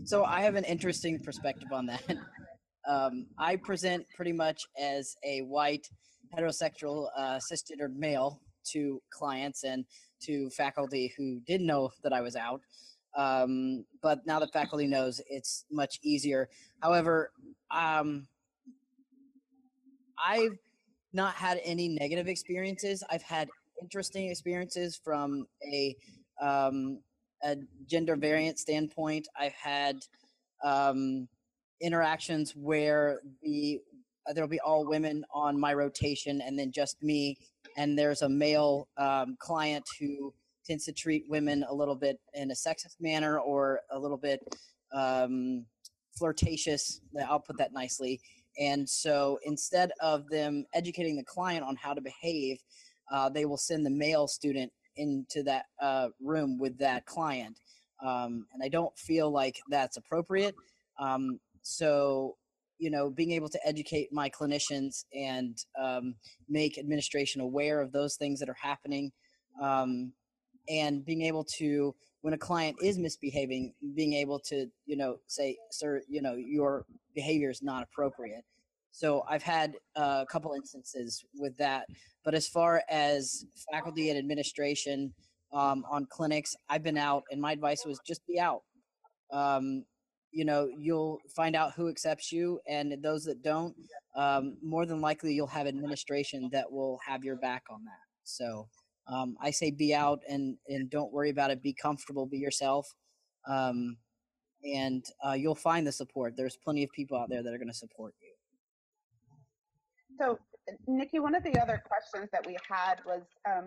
[0.04, 2.02] so I have an interesting perspective on that.
[2.88, 5.86] Um, I present pretty much as a white
[6.34, 8.40] heterosexual uh, cisgendered male
[8.72, 9.84] to clients and
[10.22, 12.60] to faculty who didn't know that I was out.
[13.16, 16.48] Um, but now that faculty knows, it's much easier.
[16.80, 17.32] However,
[17.70, 18.28] um,
[20.24, 20.58] I've
[21.12, 23.02] not had any negative experiences.
[23.10, 23.48] I've had
[23.82, 25.96] interesting experiences from a
[26.40, 27.00] um,
[27.42, 29.26] a gender variant standpoint.
[29.38, 29.96] I've had
[30.62, 31.28] um,
[31.80, 33.80] interactions where the
[34.28, 37.36] uh, there'll be all women on my rotation and then just me,
[37.76, 40.32] and there's a male um, client who
[40.66, 44.40] tends to treat women a little bit in a sexist manner or a little bit
[44.92, 45.64] um,
[46.16, 47.00] flirtatious.
[47.28, 48.20] I'll put that nicely.
[48.58, 52.58] And so instead of them educating the client on how to behave,
[53.10, 57.58] uh, they will send the male student into that uh, room with that client.
[58.04, 60.54] Um, and I don't feel like that's appropriate.
[60.98, 62.36] Um, so,
[62.80, 66.14] you know, being able to educate my clinicians and um,
[66.48, 69.12] make administration aware of those things that are happening
[69.60, 70.12] um,
[70.68, 75.56] and being able to when a client is misbehaving being able to you know say
[75.70, 78.44] sir you know your behavior is not appropriate.
[78.92, 81.86] So i've had a couple instances with that
[82.24, 85.12] but as far as faculty and administration
[85.52, 88.62] um, on clinics i've been out and my advice was just be out.
[89.32, 89.84] Um,
[90.32, 93.74] you know you'll find out who accepts you and those that don't
[94.16, 98.66] um, more than likely you'll have administration that will have your back on that so
[99.10, 101.62] um, I say be out and and don't worry about it.
[101.62, 102.26] Be comfortable.
[102.26, 102.88] Be yourself,
[103.48, 103.96] um,
[104.64, 106.34] and uh, you'll find the support.
[106.36, 108.28] There's plenty of people out there that are going to support you.
[110.18, 110.38] So,
[110.86, 113.64] Nikki, one of the other questions that we had was, um,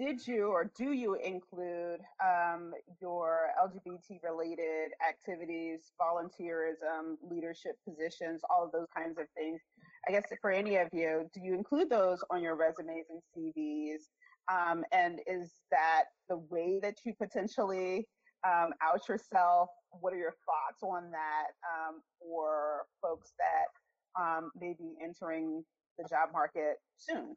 [0.00, 8.72] did you or do you include um, your LGBT-related activities, volunteerism, leadership positions, all of
[8.72, 9.60] those kinds of things?
[10.08, 14.08] I guess for any of you, do you include those on your resumes and CVs?
[14.50, 18.08] Um, and is that the way that you potentially
[18.46, 19.68] um, out yourself?
[19.90, 25.62] What are your thoughts on that um, for folks that um, may be entering
[25.98, 27.34] the job market soon,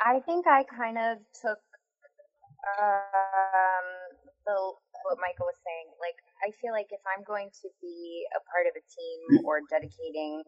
[0.04, 1.60] I think I kind of took
[2.80, 3.88] um,
[4.46, 4.58] the
[5.06, 5.94] what Michael was saying.
[6.02, 9.62] Like, I feel like if I'm going to be a part of a team or
[9.70, 10.44] dedicating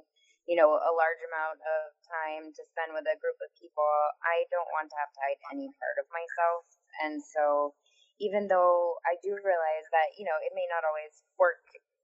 [0.48, 3.84] you know, a large amount of time to spend with a group of people,
[4.24, 6.64] I don't want to have to hide any part of myself.
[7.04, 7.76] And so,
[8.24, 11.62] even though I do realize that, you know, it may not always work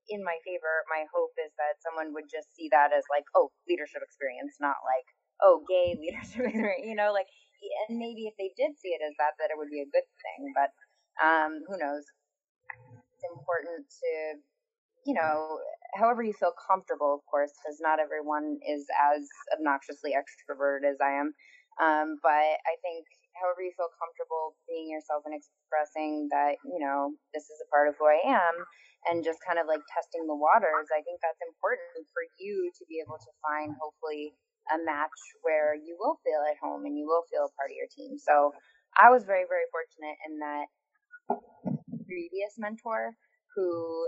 [0.09, 3.51] in my favor, my hope is that someone would just see that as like, oh,
[3.67, 5.07] leadership experience, not like,
[5.43, 7.29] oh, gay leadership experience, you know, like,
[7.87, 10.07] and maybe if they did see it as that, that it would be a good
[10.19, 10.51] thing.
[10.51, 10.75] But
[11.23, 12.03] um, who knows?
[13.15, 14.11] It's important to,
[15.07, 15.63] you know,
[15.95, 19.23] however you feel comfortable, of course, because not everyone is as
[19.55, 21.31] obnoxiously extroverted as I am.
[21.79, 23.07] Um, but I think
[23.39, 27.87] however you feel comfortable being yourself and expressing that, you know, this is a part
[27.87, 28.55] of who I am
[29.09, 32.83] and just kind of like testing the waters, I think that's important for you to
[32.87, 34.35] be able to find hopefully
[34.71, 37.75] a match where you will feel at home and you will feel a part of
[37.75, 38.15] your team.
[38.15, 38.55] So
[38.95, 40.65] I was very, very fortunate in that
[42.07, 43.15] previous mentor
[43.55, 44.07] who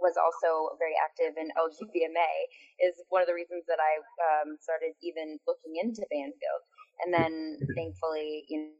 [0.00, 2.32] was also very active in LGVMA
[2.78, 3.92] is one of the reasons that I
[4.30, 6.62] um, started even looking into Banfield.
[7.02, 8.78] And then thankfully, you know,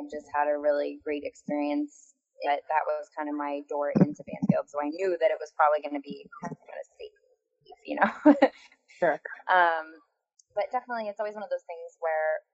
[0.00, 2.15] I just had a really great experience.
[2.44, 4.68] That, that was kind of my door into Banfield.
[4.68, 7.16] So I knew that it was probably going to be kind of safe,
[7.86, 8.12] you know?
[9.00, 9.16] sure.
[9.48, 9.96] Um,
[10.54, 12.44] but definitely, it's always one of those things where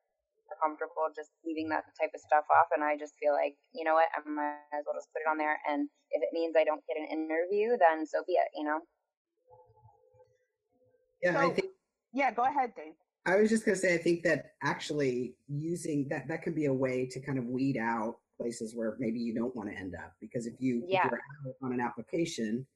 [0.47, 2.71] we're comfortable just leaving that type of stuff off.
[2.75, 5.31] And I just feel like, you know what, I might as well just put it
[5.31, 5.59] on there.
[5.67, 8.81] And if it means I don't get an interview, then so be it, you know?
[11.23, 11.71] Yeah, so, I think.
[12.13, 12.95] Yeah, go ahead, Dane.
[13.25, 16.67] I was just going to say, I think that actually using that, that can be
[16.67, 19.95] a way to kind of weed out places where maybe you don't want to end
[19.95, 20.13] up.
[20.21, 21.07] Because if you, yeah.
[21.07, 21.21] if you're
[21.63, 22.67] on an application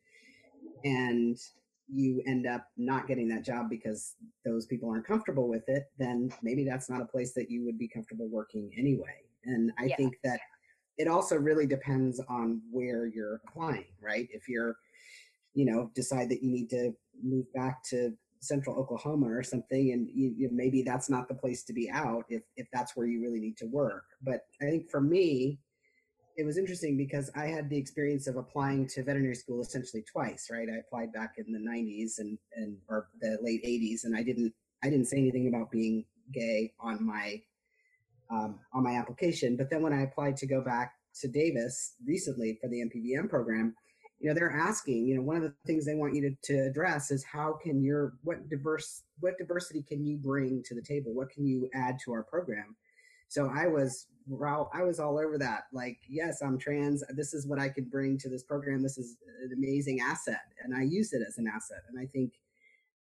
[0.85, 1.37] and
[1.89, 6.33] you end up not getting that job because those people aren't comfortable with it, then
[6.43, 9.23] maybe that's not a place that you would be comfortable working anyway.
[9.45, 9.97] And I yeah.
[9.97, 10.41] think that
[10.99, 14.29] it also really depends on where you're applying, right?
[14.33, 14.77] If you're,
[15.55, 18.13] you know, decide that you need to move back to
[18.47, 22.25] central Oklahoma or something, and you, you, maybe that's not the place to be out
[22.29, 24.05] if, if that's where you really need to work.
[24.23, 25.59] But I think for me,
[26.37, 30.49] it was interesting because I had the experience of applying to veterinary school essentially twice,
[30.51, 30.69] right?
[30.71, 34.53] I applied back in the 90s and and or the late 80s, and I didn't
[34.85, 37.41] I didn't say anything about being gay on my
[38.31, 39.57] um, on my application.
[39.57, 43.75] But then when I applied to go back to Davis recently for the MPVM program,
[44.19, 46.67] you know they're asking, you know, one of the things they want you to, to
[46.67, 51.15] address is how can your what diverse what diversity can you bring to the table?
[51.15, 52.77] What can you add to our program?
[53.29, 54.07] So I was
[54.73, 55.65] I was all over that.
[55.73, 57.05] Like, yes, I'm trans.
[57.11, 58.83] This is what I could bring to this program.
[58.83, 61.83] This is an amazing asset, and I use it as an asset.
[61.89, 62.33] And I think,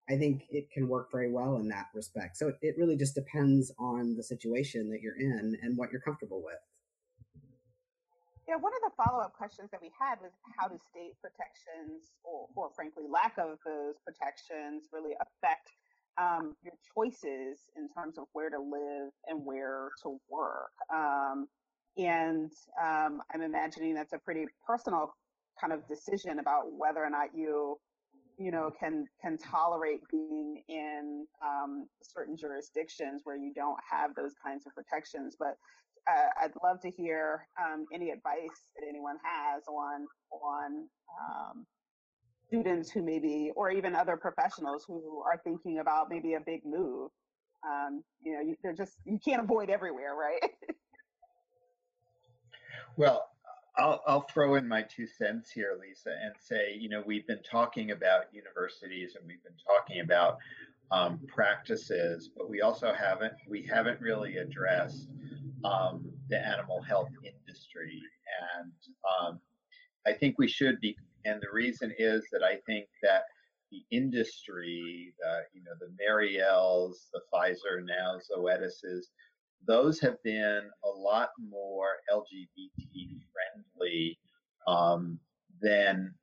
[0.10, 2.36] I think it can work very well in that respect.
[2.36, 6.44] So it really just depends on the situation that you're in and what you're comfortable
[6.44, 6.60] with.
[8.48, 12.48] Yeah, one of the follow-up questions that we had was how do state protections, or,
[12.56, 15.70] or frankly, lack of those protections, really affect
[16.18, 20.72] um, your choices in terms of where to live and where to work.
[20.94, 21.48] Um,
[21.98, 22.52] and
[22.82, 25.14] um, I'm imagining that's a pretty personal
[25.60, 27.78] kind of decision about whether or not you
[28.40, 34.34] you know can can tolerate being in um, certain jurisdictions where you don't have those
[34.44, 35.56] kinds of protections but
[36.10, 40.88] uh, I'd love to hear um, any advice that anyone has on on
[41.22, 41.66] um,
[42.48, 47.10] students who maybe, or even other professionals who are thinking about maybe a big move.
[47.66, 50.52] Um, you know, you, they're just you can't avoid everywhere, right?
[52.98, 53.30] well,
[53.78, 57.42] I'll, I'll throw in my two cents here, Lisa, and say, you know, we've been
[57.50, 60.38] talking about universities and we've been talking about
[60.92, 65.08] um, practices, but we also haven't we haven't really addressed
[65.64, 68.02] um, the animal health industry,
[68.62, 68.72] and
[69.20, 69.40] um,
[70.06, 70.96] I think we should be.
[71.26, 73.24] And the reason is that I think that
[73.72, 79.10] the industry, the you know the Merials, the Pfizer now Zoetis's,
[79.66, 84.18] those have been a lot more LGBT friendly
[84.68, 85.20] um,
[85.62, 86.14] than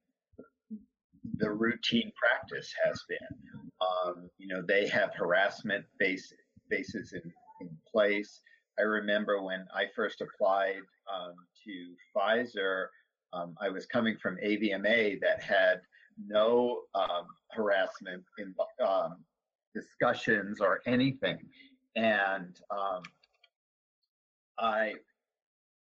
[1.37, 3.19] the routine practice has been.
[3.81, 6.33] Um, you know, they have harassment base,
[6.69, 8.41] bases in, in place.
[8.81, 10.81] I remember when I first applied
[11.13, 12.87] um, to Pfizer,
[13.35, 15.83] um, I was coming from AVMA that had
[16.27, 18.55] no um, harassment in
[18.87, 19.17] um,
[19.75, 21.39] discussions or anything.
[21.95, 23.03] And um,
[24.59, 24.95] I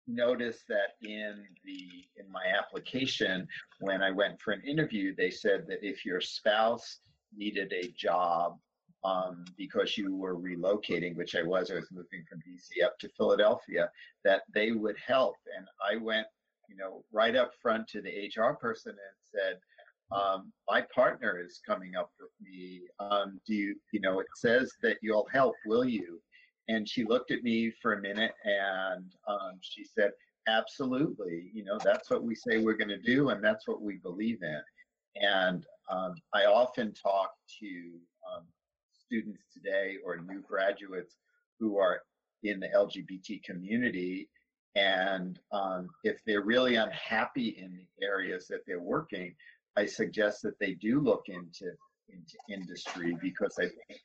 [0.06, 3.48] noticed that in the in my application
[3.80, 7.00] when I went for an interview, they said that if your spouse
[7.34, 8.58] needed a job
[9.04, 11.70] um, because you were relocating, which I was.
[11.70, 13.90] I was moving from DC up to Philadelphia.
[14.24, 16.26] That they would help, and I went,
[16.68, 19.58] you know, right up front to the HR person and said,
[20.16, 22.82] um, "My partner is coming up with me.
[22.98, 25.54] Um, do you, you know, it says that you'll help.
[25.66, 26.20] Will you?"
[26.68, 30.12] And she looked at me for a minute, and um, she said,
[30.48, 31.50] "Absolutely.
[31.52, 34.42] You know, that's what we say we're going to do, and that's what we believe
[34.42, 34.62] in."
[35.16, 38.00] And um, I often talk to
[39.14, 41.16] students today or new graduates
[41.60, 42.00] who are
[42.42, 44.28] in the LGBT community.
[44.74, 49.34] And um, if they're really unhappy in the areas that they're working,
[49.76, 51.72] I suggest that they do look into
[52.10, 54.00] into industry because I think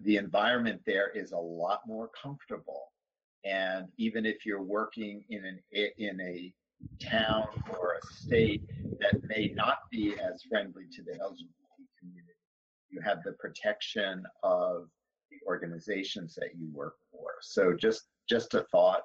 [0.00, 2.92] the environment there is a lot more comfortable.
[3.44, 5.58] And even if you're working in an
[5.98, 6.52] in a
[7.02, 8.62] town or a state
[9.00, 11.63] that may not be as friendly to the LGBT
[12.94, 14.88] you have the protection of
[15.30, 17.30] the organizations that you work for.
[17.42, 19.02] So just just a thought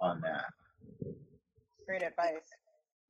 [0.00, 0.44] on that.
[1.86, 2.44] Great advice.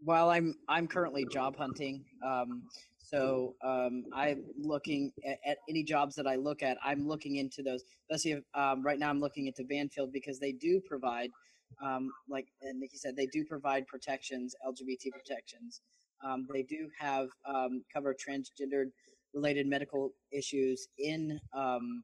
[0.03, 2.63] While I'm I'm currently job hunting, um,
[2.99, 6.79] so um, I'm looking at, at, any jobs that I look at.
[6.83, 7.83] I'm looking into those.
[8.11, 11.31] Especially if, um, right now, I'm looking into Banfield because they do provide,
[11.85, 15.83] um, like and Nikki said, they do provide protections, LGBT protections.
[16.25, 18.91] Um, they do have um, cover transgendered
[19.35, 22.03] related medical issues in um,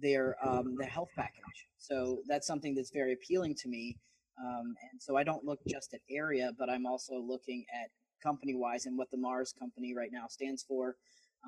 [0.00, 1.68] their um, the health package.
[1.78, 3.96] So that's something that's very appealing to me.
[4.38, 7.90] Um, and so I don't look just at area, but I'm also looking at
[8.22, 10.96] company wise and what the Mars company right now stands for.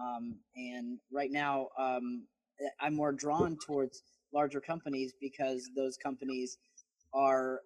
[0.01, 2.27] Um, and right now, um,
[2.81, 6.59] I'm more drawn towards larger companies because those companies
[7.15, 7.61] are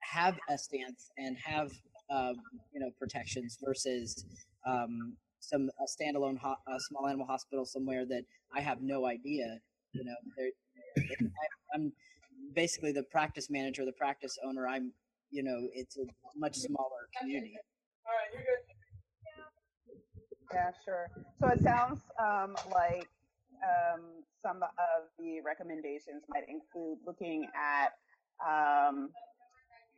[0.00, 1.72] have a stance and have
[2.10, 2.34] uh,
[2.72, 4.24] you know protections versus
[4.66, 5.16] um,
[5.48, 8.22] some a standalone ho- a small animal hospital somewhere that
[8.54, 9.58] I have no idea.
[9.92, 10.14] You know,
[10.98, 11.92] I, I'm
[12.54, 14.66] basically the practice manager, the practice owner.
[14.68, 14.92] I'm,
[15.30, 16.04] you know, it's a
[16.36, 17.54] much smaller community.
[18.06, 18.74] All right, you're good.
[20.52, 21.10] Yeah, sure.
[21.40, 23.08] So it sounds um, like
[23.62, 24.02] um,
[24.42, 27.94] some of the recommendations might include looking at
[28.46, 29.10] um,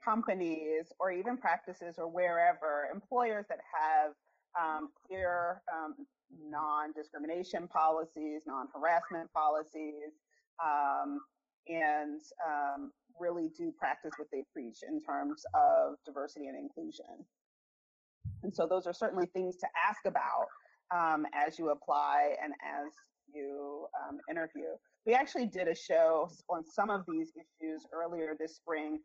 [0.04, 4.12] companies or even practices or wherever employers that have
[4.60, 5.94] um, clear um,
[6.50, 10.12] non-discrimination policies, non-harassment policies,
[10.64, 11.20] um,
[11.68, 17.24] and um, really do practice what they preach in terms of diversity and inclusion.
[18.42, 20.46] And so those are certainly things to ask about
[20.94, 22.92] um, as you apply and as
[23.32, 24.68] you um, interview.
[25.06, 29.00] We actually did a show on some of these issues earlier this spring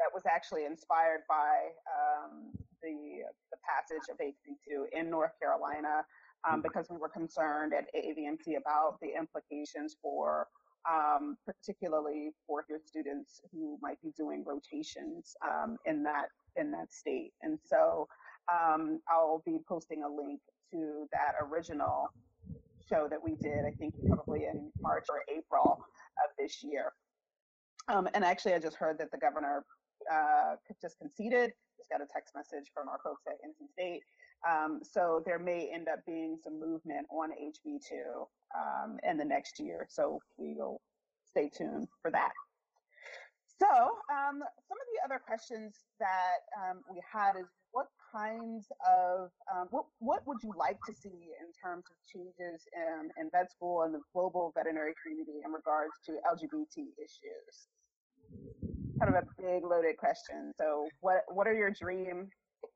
[0.00, 2.52] that was actually inspired by um,
[2.82, 6.04] the, the passage of HB2 in North Carolina
[6.48, 6.62] um, mm-hmm.
[6.62, 10.48] because we were concerned at AAVMC about the implications for
[10.88, 16.92] um, particularly for your students who might be doing rotations um, in that in that
[16.92, 17.32] state.
[17.42, 18.08] And so
[18.52, 20.40] um, I'll be posting a link
[20.72, 22.08] to that original
[22.88, 23.64] show that we did.
[23.66, 25.84] I think probably in March or April
[26.24, 26.92] of this year.
[27.88, 29.64] Um, and actually, I just heard that the governor
[30.12, 31.52] uh, just conceded.
[31.76, 34.02] Just got a text message from our folks at NC State.
[34.48, 38.26] Um, so there may end up being some movement on HB2
[38.56, 39.86] um, in the next year.
[39.88, 40.80] So we will
[41.26, 42.32] stay tuned for that.
[43.60, 49.30] So um, some of the other questions that um, we had is what kinds of
[49.54, 53.50] um, what what would you like to see in terms of changes in, in vet
[53.50, 57.68] school and the global veterinary community in regards to LGBT issues?
[59.00, 60.52] Kind of a big loaded question.
[60.58, 62.28] So what what are your dream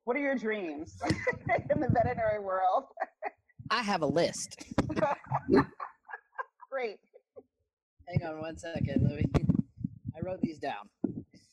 [0.05, 0.99] what are your dreams
[1.71, 2.85] in the veterinary world?
[3.71, 4.65] I have a list.
[6.71, 6.99] Great.
[8.09, 9.03] Hang on one second.
[9.03, 9.25] Let me.
[10.17, 10.89] I wrote these down.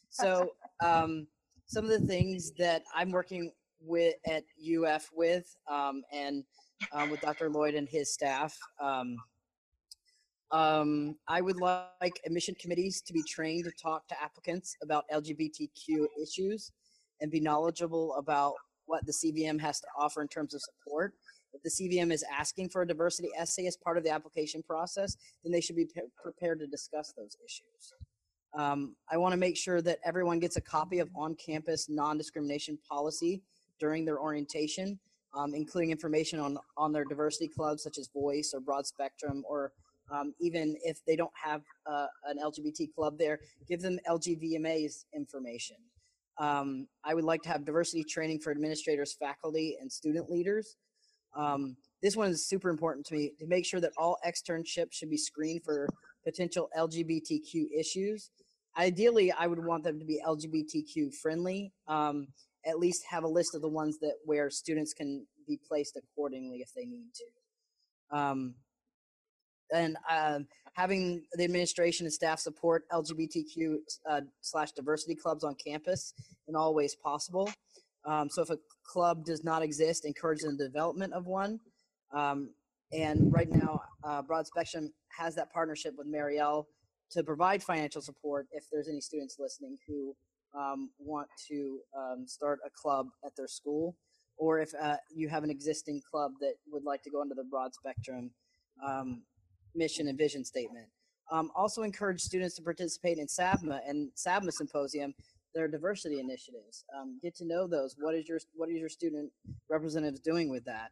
[0.10, 0.52] So,
[0.84, 1.28] um,
[1.66, 6.44] some of the things that I'm working with at UF with, um, and
[6.92, 7.50] um, with Dr.
[7.50, 8.58] Lloyd and his staff.
[8.82, 9.16] Um,
[10.52, 16.06] um, I would like admission committees to be trained to talk to applicants about LGBTQ
[16.22, 16.72] issues
[17.22, 21.14] and be knowledgeable about what the CVM has to offer in terms of support.
[21.54, 25.16] If the CVM is asking for a diversity essay as part of the application process,
[25.44, 25.88] then they should be
[26.22, 27.94] prepared to discuss those issues.
[28.54, 33.42] Um, I want to make sure that everyone gets a copy of on-campus non-discrimination policy
[33.80, 35.00] during their orientation,
[35.34, 39.72] um, including information on, on their diversity clubs such as Voice or Broad Spectrum, or
[40.12, 45.78] um, even if they don't have uh, an LGBT club there, give them LGVMA's information.
[46.38, 50.76] Um, I would like to have diversity training for administrators, faculty, and student leaders.
[51.36, 55.10] Um, this one is super important to me to make sure that all externships should
[55.10, 55.88] be screened for
[56.26, 58.32] potential LGBTQ issues.
[58.78, 61.74] Ideally, I would want them to be LGBTQ friendly.
[61.88, 62.28] Um,
[62.66, 66.60] at least have a list of the ones that where students can be placed accordingly
[66.60, 68.18] if they need to.
[68.18, 68.56] Um,
[69.74, 70.40] and uh,
[70.74, 73.78] having the administration and staff support LGBTQ
[74.10, 76.14] uh, slash diversity clubs on campus
[76.48, 77.52] in all ways possible.
[78.06, 81.60] Um, so if a club does not exist, encourage the development of one.
[82.14, 82.50] Um,
[82.92, 86.68] and right now, uh, Broad Spectrum has that partnership with Merial
[87.12, 90.16] to provide financial support if there's any students listening who
[90.58, 93.96] um, want to um, start a club at their school,
[94.38, 97.44] or if uh, you have an existing club that would like to go under the
[97.44, 98.32] Broad Spectrum
[98.86, 99.22] um,
[99.76, 100.88] mission and vision statement.
[101.32, 105.14] Um, also encourage students to participate in SAVMA and SAVMA Symposium,
[105.56, 106.84] their diversity initiatives.
[106.96, 107.96] Um, get to know those.
[107.98, 109.32] What is your what is your student
[109.70, 110.92] representatives doing with that?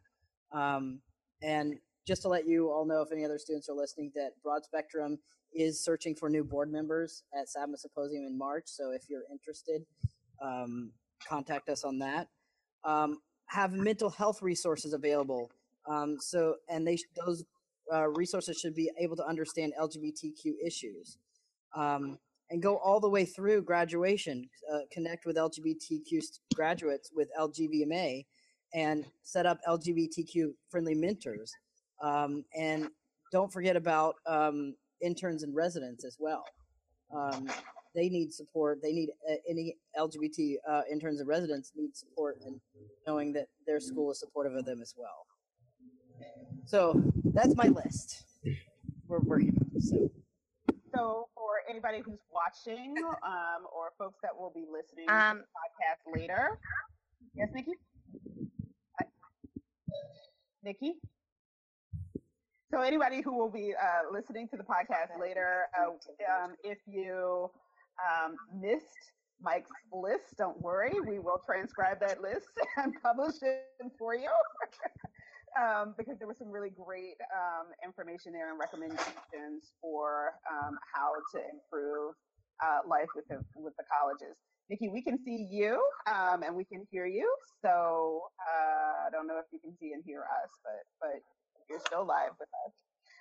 [0.52, 1.00] Um,
[1.42, 4.64] and just to let you all know, if any other students are listening, that Broad
[4.64, 5.18] Spectrum
[5.52, 8.64] is searching for new board members at SAVMA Symposium in March.
[8.66, 9.84] So if you're interested,
[10.42, 10.92] um,
[11.28, 12.28] contact us on that.
[12.84, 15.50] Um, have mental health resources available.
[15.86, 17.44] Um, so and they those
[17.92, 21.18] uh, resources should be able to understand LGBTQ issues.
[21.74, 22.18] Um,
[22.50, 26.20] and go all the way through graduation, uh, connect with LGBTQ
[26.54, 28.26] graduates with LGVMA,
[28.74, 31.52] and set up LGBTQ friendly mentors.
[32.02, 32.88] Um, and
[33.30, 36.44] don't forget about um, interns and residents as well.
[37.14, 37.48] Um,
[37.94, 38.80] they need support.
[38.82, 42.60] They need uh, any LGBT uh, interns and residents need support and
[43.06, 45.26] knowing that their school is supportive of them as well.
[46.66, 48.24] So that's my list.
[49.08, 49.80] We're working on.
[49.80, 50.10] So.
[50.94, 56.14] So for anybody who's watching, um, or folks that will be listening um, to the
[56.14, 56.58] podcast later,
[57.34, 57.72] yes, Nikki.
[60.64, 60.94] Nikki.
[62.72, 67.50] So anybody who will be uh, listening to the podcast later, uh, um, if you
[67.98, 68.84] um, missed
[69.42, 73.64] Mike's list, don't worry, we will transcribe that list and publish it
[73.98, 74.30] for you.
[75.58, 81.12] um, because there was some really great um, information there and recommendations for um, how
[81.34, 82.14] to improve
[82.62, 84.36] uh, life with the with the colleges.
[84.68, 87.28] Nikki, we can see you um, and we can hear you.
[87.62, 91.20] So uh, I don't know if you can see and hear us, but but
[91.68, 92.72] you're still live with us.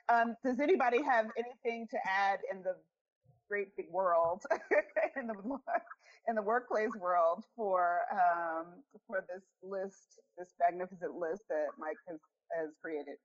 [0.09, 2.75] Um, does anybody have anything to add in the
[3.49, 4.43] great big world
[5.17, 5.33] in the
[6.29, 8.67] in the workplace world for um,
[9.07, 12.19] for this list, this magnificent list that Mike has
[12.57, 13.15] has created?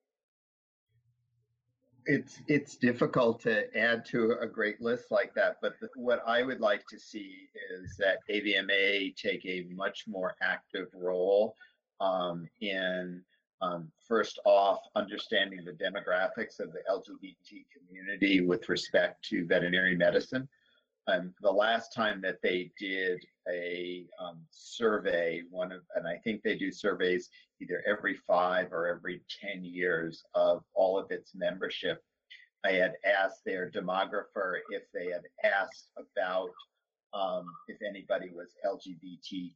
[2.06, 6.42] It's it's difficult to add to a great list like that, but the, what I
[6.42, 11.54] would like to see is that AVMA take a much more active role
[12.00, 13.22] um, in
[13.62, 20.46] um, first off, understanding the demographics of the LGBT community with respect to veterinary medicine.
[21.06, 26.42] Um, the last time that they did a um, survey, one of, and I think
[26.42, 27.28] they do surveys
[27.60, 32.02] either every five or every 10 years of all of its membership.
[32.64, 36.50] I had asked their demographer if they had asked about
[37.12, 39.52] um, if anybody was LGBT.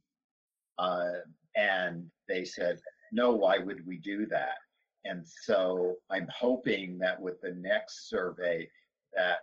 [0.77, 1.21] Uh,
[1.55, 2.79] and they said,
[3.11, 4.57] no, why would we do that?
[5.05, 8.69] And so I'm hoping that with the next survey
[9.15, 9.39] that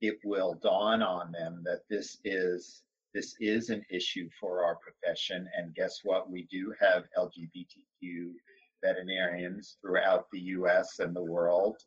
[0.00, 2.82] it will dawn on them that this is
[3.14, 5.48] this is an issue for our profession.
[5.56, 6.30] And guess what?
[6.30, 8.32] We do have LGBTQ
[8.84, 11.78] veterinarians throughout the US and the world,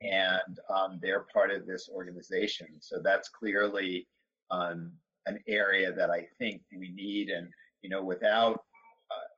[0.00, 2.68] and um, they're part of this organization.
[2.80, 4.08] So that's clearly
[4.50, 4.92] um,
[5.26, 7.28] an area that I think we need.
[7.28, 7.48] And,
[7.82, 8.64] you know, without
[9.10, 9.28] uh,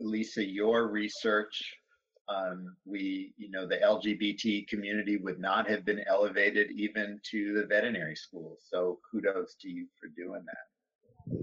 [0.00, 1.60] Lisa, your research,
[2.28, 7.66] um, we, you know, the LGBT community would not have been elevated even to the
[7.66, 8.58] veterinary school.
[8.70, 11.38] So kudos to you for doing that.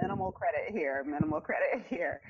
[0.00, 2.20] Minimal credit here, minimal credit here.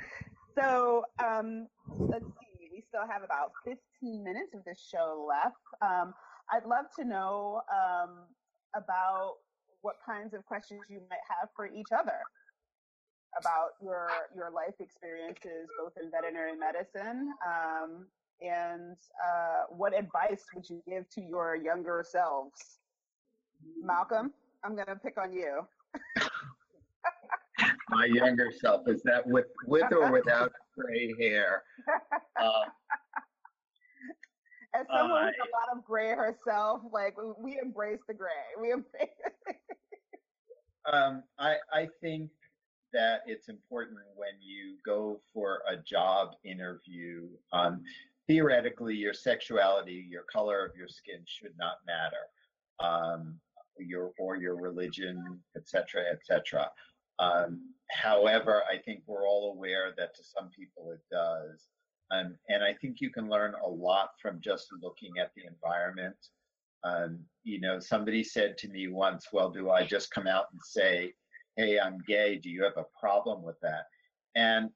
[0.59, 5.57] So um, let's see, we still have about 15 minutes of this show left.
[5.83, 6.13] Um,
[6.53, 8.25] I'd love to know um,
[8.75, 9.35] about
[9.83, 12.19] what kinds of questions you might have for each other
[13.39, 18.07] about your your life experiences both in veterinary medicine um,
[18.41, 22.79] and uh, what advice would you give to your younger selves?
[23.83, 24.33] Malcolm
[24.65, 25.67] i'm going to pick on you.
[27.91, 31.63] My younger self is that with with or without gray hair?
[32.41, 32.65] Uh,
[34.75, 38.29] as someone uh, with a lot of gray herself like we embrace the gray.
[38.61, 39.09] We embrace
[40.93, 42.31] um, I, I think
[42.93, 47.29] that it's important when you go for a job interview.
[47.53, 47.83] Um,
[48.27, 52.27] theoretically, your sexuality, your color of your skin should not matter,
[52.81, 53.39] um,
[53.79, 56.71] your or your religion, etc., etc.
[57.19, 61.69] Um, however, I think we're all aware that to some people it does.
[62.11, 66.17] Um, and I think you can learn a lot from just looking at the environment.
[66.85, 70.61] Um, you know, somebody said to me once, well, do I just come out and
[70.65, 71.13] say,
[71.59, 72.37] hey, I'm gay.
[72.37, 73.87] Do you have a problem with that?
[74.37, 74.71] And,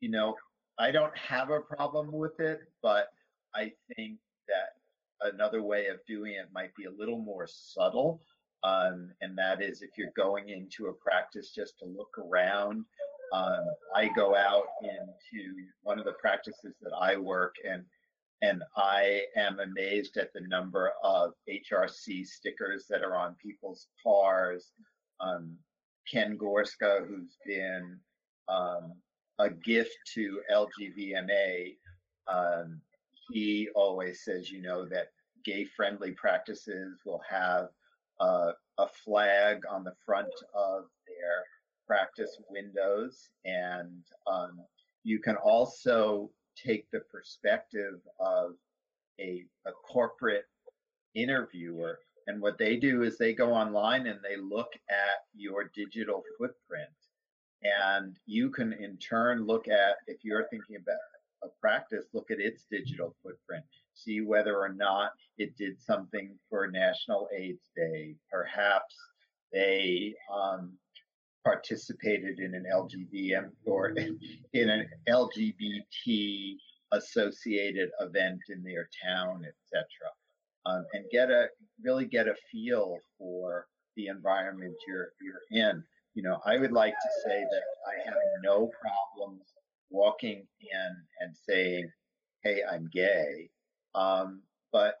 [0.00, 0.34] you know,
[0.78, 3.08] I don't have a problem with it, but
[3.54, 8.22] I think that another way of doing it might be a little more subtle.
[8.64, 12.84] Um, and that is if you're going into a practice just to look around.
[13.34, 17.84] Um, I go out into one of the practices that I work and
[18.42, 24.72] and I am amazed at the number of HRC stickers that are on people's cars.
[25.20, 25.56] Um,
[26.10, 27.98] Ken Gorska, who's been
[28.48, 28.94] um,
[29.38, 31.76] a gift to LGVMA,
[32.28, 32.80] um,
[33.28, 35.08] he always says, you know, that
[35.44, 37.68] gay friendly practices will have
[38.20, 41.44] a flag on the front of their
[41.86, 43.30] practice windows.
[43.44, 44.60] And um,
[45.04, 48.52] you can also take the perspective of
[49.20, 50.44] a, a corporate
[51.14, 56.22] interviewer and what they do is they go online and they look at your digital
[56.38, 56.90] footprint.
[57.62, 60.96] And you can in turn look at, if you're thinking about
[61.42, 63.64] a practice, look at its digital footprint,
[63.94, 68.16] see whether or not it did something for National AIDS Day.
[68.30, 68.94] Perhaps
[69.52, 70.72] they um,
[71.44, 73.90] participated in an LGBM or
[74.52, 76.56] in an LGBT
[76.92, 79.86] associated event in their town, etc
[80.66, 81.46] um, and get a
[81.82, 85.82] really get a feel for the environment you're you're in.
[86.14, 89.42] You know, I would like to say that I have no problems
[89.90, 91.90] walking in and saying,
[92.42, 93.50] "Hey, I'm gay,"
[93.94, 94.42] um,
[94.72, 94.96] but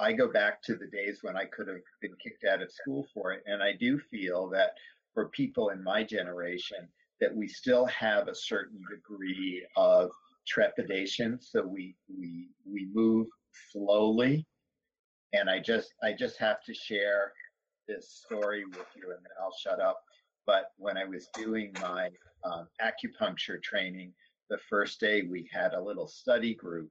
[0.00, 3.06] I go back to the days when I could have been kicked out of school
[3.14, 4.72] for it, and I do feel that
[5.14, 6.88] for people in my generation,
[7.20, 10.10] that we still have a certain degree of
[10.46, 11.40] trepidation.
[11.40, 13.26] So we we we move
[13.70, 14.46] slowly.
[15.32, 17.32] And I just I just have to share
[17.86, 20.00] this story with you, and then I'll shut up.
[20.46, 22.10] But when I was doing my
[22.44, 24.12] um, acupuncture training,
[24.50, 26.90] the first day we had a little study group,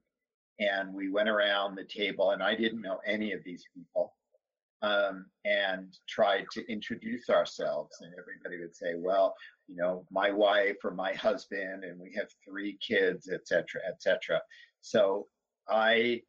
[0.60, 4.14] and we went around the table, and I didn't know any of these people.
[4.80, 7.96] Um, and tried to introduce ourselves.
[8.00, 9.34] And everybody would say, well,
[9.66, 14.00] you know, my wife or my husband, and we have three kids, et cetera, et
[14.00, 14.40] cetera.
[14.80, 15.26] So
[15.68, 16.22] I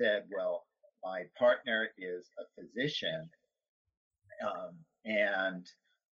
[0.00, 0.64] said, well,
[1.04, 3.28] my partner is a physician,
[4.44, 4.74] um,
[5.04, 5.66] and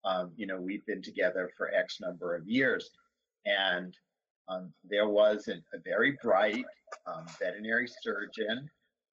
[0.05, 2.91] um, you know we've been together for X number of years,
[3.47, 3.97] and
[4.49, 6.65] um, there was an, a very bright
[7.07, 8.69] um, veterinary surgeon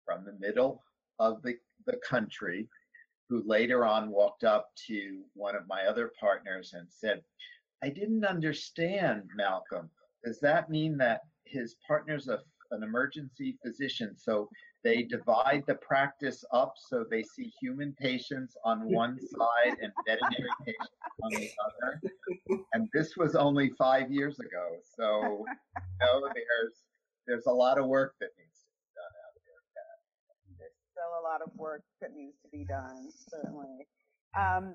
[0.05, 0.83] from the middle
[1.19, 1.55] of the,
[1.87, 2.69] the country
[3.29, 7.23] who later on walked up to one of my other partners and said,
[7.83, 9.91] I didn't understand, Malcolm.
[10.25, 12.41] Does that mean that his partner's a
[12.71, 14.17] an emergency physician.
[14.17, 14.49] So
[14.85, 20.51] they divide the practice up so they see human patients on one side and veterinary
[20.65, 22.01] patients on the other.
[22.73, 24.77] And this was only five years ago.
[24.97, 26.75] So you know, there's
[27.27, 30.57] there's a lot of work that needs to be done out there.
[30.59, 33.87] There's still a lot of work that needs to be done, certainly.
[34.37, 34.75] Um,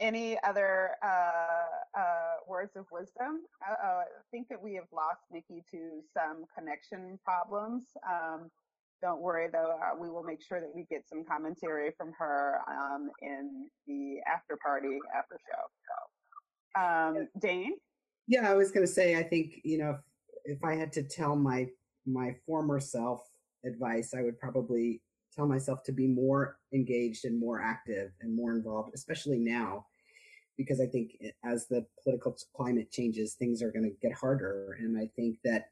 [0.00, 3.42] any other uh, uh, words of wisdom?
[3.68, 7.84] Uh, I think that we have lost Nikki to some connection problems.
[8.08, 8.50] Um,
[9.00, 12.60] don't worry though, uh, we will make sure that we get some commentary from her
[12.68, 15.62] um, in the after party, after show.
[16.74, 17.74] So, um, Dane?
[18.26, 19.98] Yeah, I was going to say, I think, you know,
[20.44, 21.68] if, if I had to tell my,
[22.06, 23.22] my former self
[23.64, 25.00] advice, I would probably
[25.34, 29.86] tell myself to be more engaged and more active and more involved, especially now,
[30.58, 31.12] because I think
[31.44, 34.76] as the political climate changes, things are going to get harder.
[34.80, 35.70] And I think that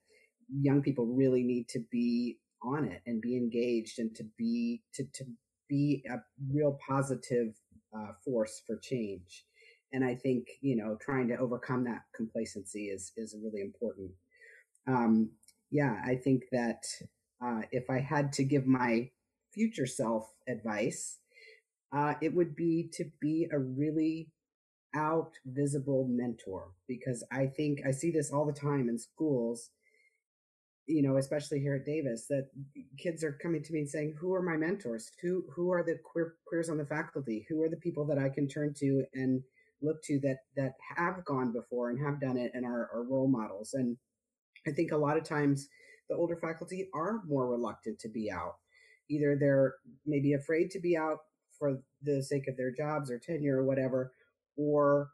[0.48, 5.04] young people really need to be on it and be engaged and to be to,
[5.12, 5.24] to
[5.68, 6.16] be a
[6.50, 7.54] real positive
[7.94, 9.44] uh, force for change
[9.92, 14.10] and i think you know trying to overcome that complacency is is really important
[14.88, 15.30] um,
[15.70, 16.82] yeah i think that
[17.44, 19.08] uh, if i had to give my
[19.52, 21.18] future self advice
[21.92, 24.28] uh, it would be to be a really
[24.96, 29.70] out visible mentor because i think i see this all the time in schools
[30.86, 32.48] you know, especially here at Davis, that
[32.96, 35.10] kids are coming to me and saying, "Who are my mentors?
[35.20, 37.44] Who who are the queer queers on the faculty?
[37.48, 39.42] Who are the people that I can turn to and
[39.82, 43.28] look to that that have gone before and have done it and are, are role
[43.28, 43.96] models?" And
[44.66, 45.68] I think a lot of times
[46.08, 48.56] the older faculty are more reluctant to be out.
[49.08, 49.74] Either they're
[50.06, 51.18] maybe afraid to be out
[51.58, 54.12] for the sake of their jobs or tenure or whatever,
[54.56, 55.10] or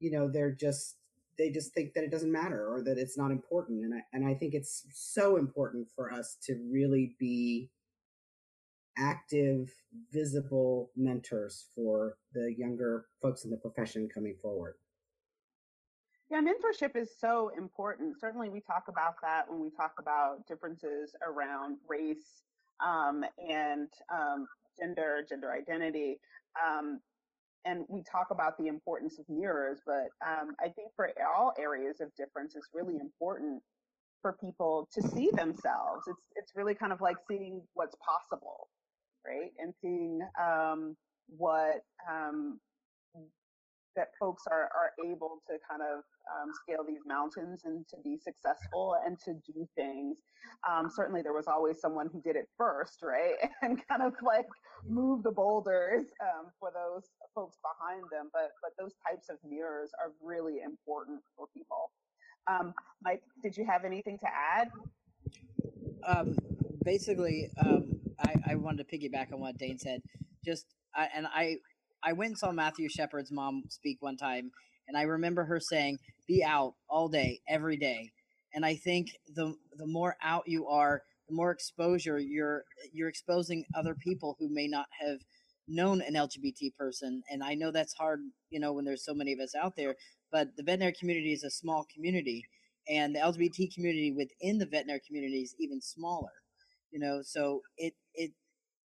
[0.00, 0.96] you know they're just
[1.38, 4.26] they just think that it doesn't matter or that it's not important and I, and
[4.26, 7.70] I think it's so important for us to really be
[8.98, 9.70] active
[10.12, 14.74] visible mentors for the younger folks in the profession coming forward.
[16.30, 18.18] Yeah mentorship is so important.
[18.20, 22.42] Certainly we talk about that when we talk about differences around race
[22.84, 24.46] um, and um,
[24.78, 26.18] gender gender identity
[26.62, 27.00] um,
[27.64, 32.00] and we talk about the importance of mirrors, but um, I think for all areas
[32.00, 33.62] of difference, it's really important
[34.20, 36.04] for people to see themselves.
[36.06, 38.68] It's it's really kind of like seeing what's possible,
[39.26, 40.96] right, and seeing um,
[41.36, 42.60] what um,
[43.96, 48.16] that folks are, are able to kind of um, scale these mountains and to be
[48.16, 50.18] successful and to do things.
[50.68, 53.34] Um, certainly, there was always someone who did it first, right?
[53.62, 54.46] And kind of like
[54.88, 58.28] move the boulders um, for those folks behind them.
[58.32, 61.90] But but those types of mirrors are really important for people.
[62.48, 64.68] Um, Mike, did you have anything to add?
[66.04, 66.36] Um,
[66.84, 70.02] basically, um, I, I wanted to piggyback on what Dane said.
[70.44, 71.58] Just I, and I
[72.04, 74.50] I went and saw Matthew Shepard's mom speak one time,
[74.88, 78.12] and I remember her saying, "Be out all day, every day."
[78.54, 83.64] And I think the the more out you are, the more exposure you're you're exposing
[83.74, 85.18] other people who may not have
[85.68, 87.22] known an LGBT person.
[87.30, 89.94] And I know that's hard, you know, when there's so many of us out there.
[90.30, 92.44] But the veterinary community is a small community,
[92.88, 96.32] and the LGBT community within the veterinary community is even smaller.
[96.90, 98.32] You know, so it it.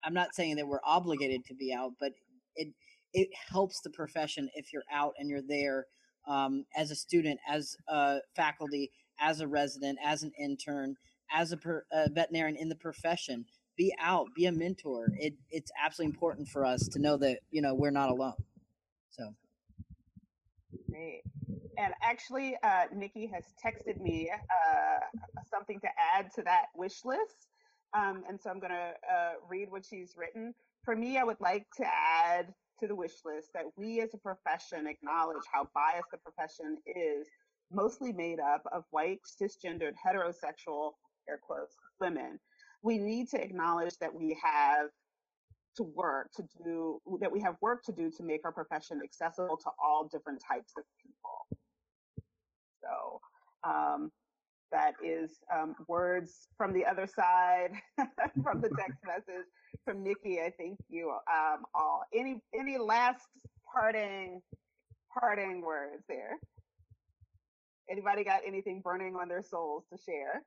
[0.04, 2.12] I'm not saying that we're obligated to be out, but
[2.56, 2.68] it
[3.14, 5.86] it helps the profession if you're out and you're there
[6.26, 8.90] um, as a student, as a faculty,
[9.20, 10.96] as a resident, as an intern,
[11.32, 13.44] as a, per, a veterinarian in the profession.
[13.76, 15.08] Be out, be a mentor.
[15.18, 18.34] It, it's absolutely important for us to know that you know we're not alone.
[19.10, 19.34] So
[20.90, 21.22] great.
[21.76, 25.00] And actually, uh, Nikki has texted me uh,
[25.50, 27.48] something to add to that wish list.
[27.94, 30.54] Um, and so I'm going to uh, read what she's written.
[30.84, 34.18] For me, I would like to add to the wish list that we as a
[34.18, 37.28] profession acknowledge how biased the profession is,
[37.72, 40.92] mostly made up of white, cisgendered, heterosexual,
[41.28, 42.38] air quotes, women.
[42.82, 44.88] We need to acknowledge that we have
[45.76, 49.56] to work to do that we have work to do to make our profession accessible
[49.56, 51.58] to all different types of people.
[52.80, 53.20] So
[53.68, 54.12] um,
[54.70, 57.72] that is um, words from the other side
[58.42, 59.46] from the text message
[59.84, 60.40] from Nikki.
[60.40, 62.02] I thank you um, all.
[62.14, 63.26] Any any last
[63.72, 64.40] parting
[65.18, 66.38] parting words there?
[67.90, 70.42] Anybody got anything burning on their souls to share?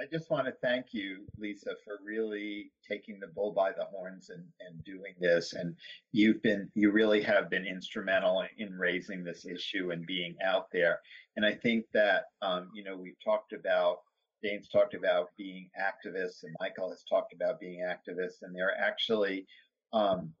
[0.00, 4.30] I just want to thank you, Lisa, for really taking the bull by the horns
[4.30, 5.52] and, and doing this.
[5.52, 5.76] And
[6.10, 10.98] you've been, you really have been instrumental in raising this issue and being out there.
[11.36, 13.98] And I think that, um, you know, we've talked about,
[14.42, 18.42] Dane's talked about being activists and Michael has talked about being activists.
[18.42, 19.46] And there are actually
[19.92, 20.32] um,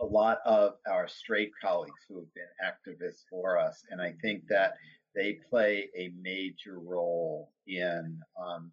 [0.00, 3.82] a lot of our straight colleagues who have been activists for us.
[3.90, 4.74] And I think that
[5.14, 8.72] they play a major role in um,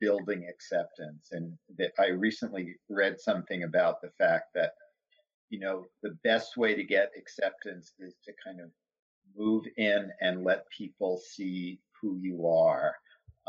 [0.00, 1.28] building acceptance.
[1.32, 4.72] And that I recently read something about the fact that,
[5.50, 8.70] you know, the best way to get acceptance is to kind of
[9.36, 12.94] move in and let people see who you are.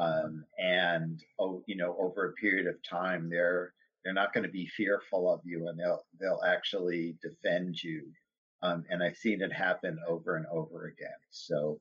[0.02, 3.74] Um, and oh, you know, over a period of time, they're
[4.04, 8.04] they're not going to be fearful of you, and they'll they'll actually defend you.
[8.64, 11.10] Um, and I've seen it happen over and over again.
[11.30, 11.80] So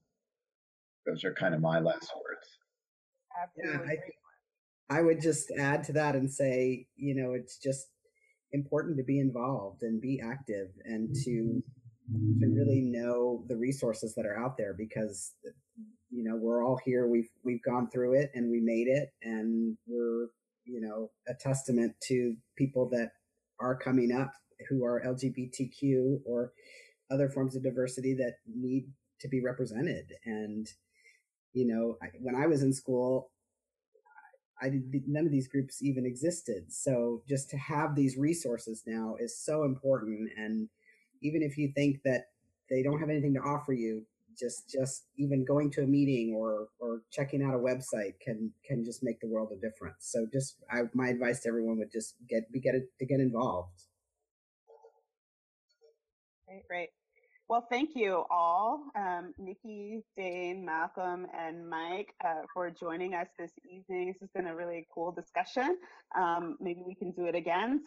[1.06, 2.46] those are kind of my last words.
[3.42, 3.86] Absolutely.
[3.86, 4.00] Yeah,
[4.90, 7.88] I, I would just add to that and say, you know, it's just
[8.52, 11.62] important to be involved and be active and to
[12.12, 12.54] to mm-hmm.
[12.54, 15.32] really know the resources that are out there because
[16.10, 19.76] you know we're all here we've we've gone through it and we made it and
[19.86, 20.28] we're
[20.64, 23.10] you know a testament to people that
[23.60, 24.32] are coming up
[24.68, 26.52] who are lgbtq or
[27.10, 28.86] other forms of diversity that need
[29.20, 30.68] to be represented and
[31.52, 33.30] you know, I, when I was in school,
[34.62, 36.64] I did, none of these groups even existed.
[36.68, 40.30] So just to have these resources now is so important.
[40.36, 40.68] And
[41.22, 42.28] even if you think that
[42.68, 44.04] they don't have anything to offer you,
[44.38, 48.84] just just even going to a meeting or or checking out a website can can
[48.84, 50.06] just make the world a difference.
[50.12, 53.20] So just I, my advice to everyone would just get be get it to get
[53.20, 53.82] involved.
[56.48, 56.88] Right, right.
[57.48, 63.50] Well, thank you all, um, Nikki, Dane, Malcolm, and Mike, uh, for joining us this
[63.64, 64.06] evening.
[64.06, 65.76] This has been a really cool discussion.
[66.16, 67.82] Um, maybe we can do it again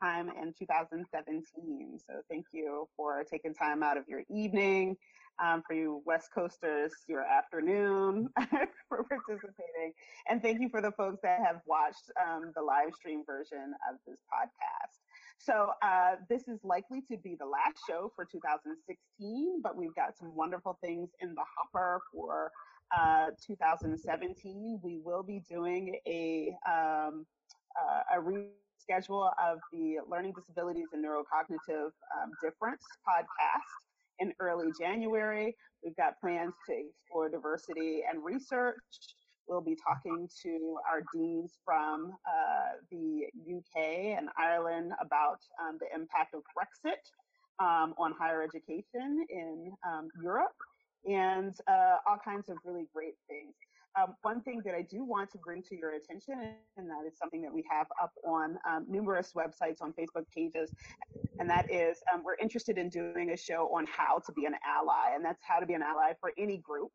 [0.00, 1.98] sometime in 2017.
[2.06, 4.96] So thank you for taking time out of your evening.
[5.42, 8.28] Um, for you West Coasters, your afternoon
[8.88, 9.92] for participating.
[10.28, 13.98] And thank you for the folks that have watched um, the live stream version of
[14.06, 15.00] this podcast.
[15.38, 20.16] So uh, this is likely to be the last show for 2016, but we've got
[20.16, 22.52] some wonderful things in the hopper for
[22.96, 24.78] uh, 2017.
[24.84, 27.26] We will be doing a um,
[27.76, 28.20] uh, a
[28.90, 35.56] reschedule of the Learning Disabilities and Neurocognitive um, Difference podcast in early January.
[35.82, 38.78] We've got plans to explore diversity and research
[39.46, 43.26] We'll be talking to our deans from uh, the
[43.56, 47.02] UK and Ireland about um, the impact of Brexit
[47.58, 50.56] um, on higher education in um, Europe
[51.06, 53.54] and uh, all kinds of really great things.
[53.96, 56.34] Um, one thing that I do want to bring to your attention,
[56.76, 60.74] and that is something that we have up on um, numerous websites, on Facebook pages,
[61.38, 64.54] and that is um, we're interested in doing a show on how to be an
[64.66, 66.90] ally, and that's how to be an ally for any group.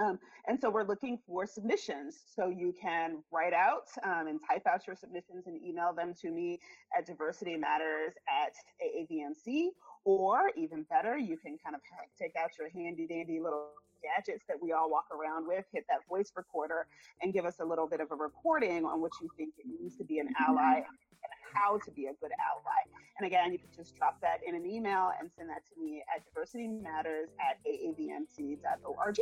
[0.00, 2.20] Um, and so we're looking for submissions.
[2.34, 6.30] So you can write out um, and type out your submissions and email them to
[6.30, 6.60] me
[6.96, 9.68] at diversity matters at AAVMC,
[10.04, 11.80] or even better, you can kind of
[12.18, 13.68] take out your handy dandy little
[14.02, 16.86] gadgets that we all walk around with, hit that voice recorder,
[17.22, 19.96] and give us a little bit of a recording on what you think it means
[19.96, 20.50] to be an mm-hmm.
[20.50, 20.80] ally
[21.22, 22.82] and how to be a good ally.
[23.18, 26.02] And again, you can just drop that in an email and send that to me
[26.14, 29.18] at diversitymatters at aavmc.org.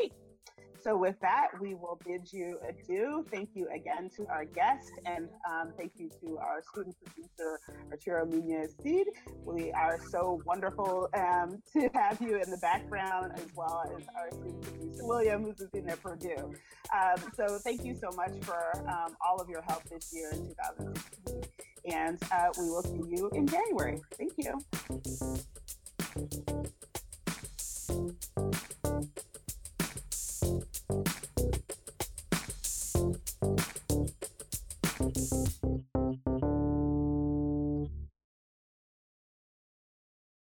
[0.82, 3.26] So with that, we will bid you adieu.
[3.30, 8.24] Thank you again to our guest, and um, thank you to our student producer, Arturo
[8.24, 9.09] Munez Cid.
[9.44, 14.30] We are so wonderful um, to have you in the background, as well as our
[14.30, 16.55] student producer, William, who's in at Purdue.
[16.94, 20.46] Um, so thank you so much for um, all of your help this year in
[20.46, 21.42] 2016
[21.85, 24.01] and uh, we will see you in January.
[24.16, 24.59] Thank you.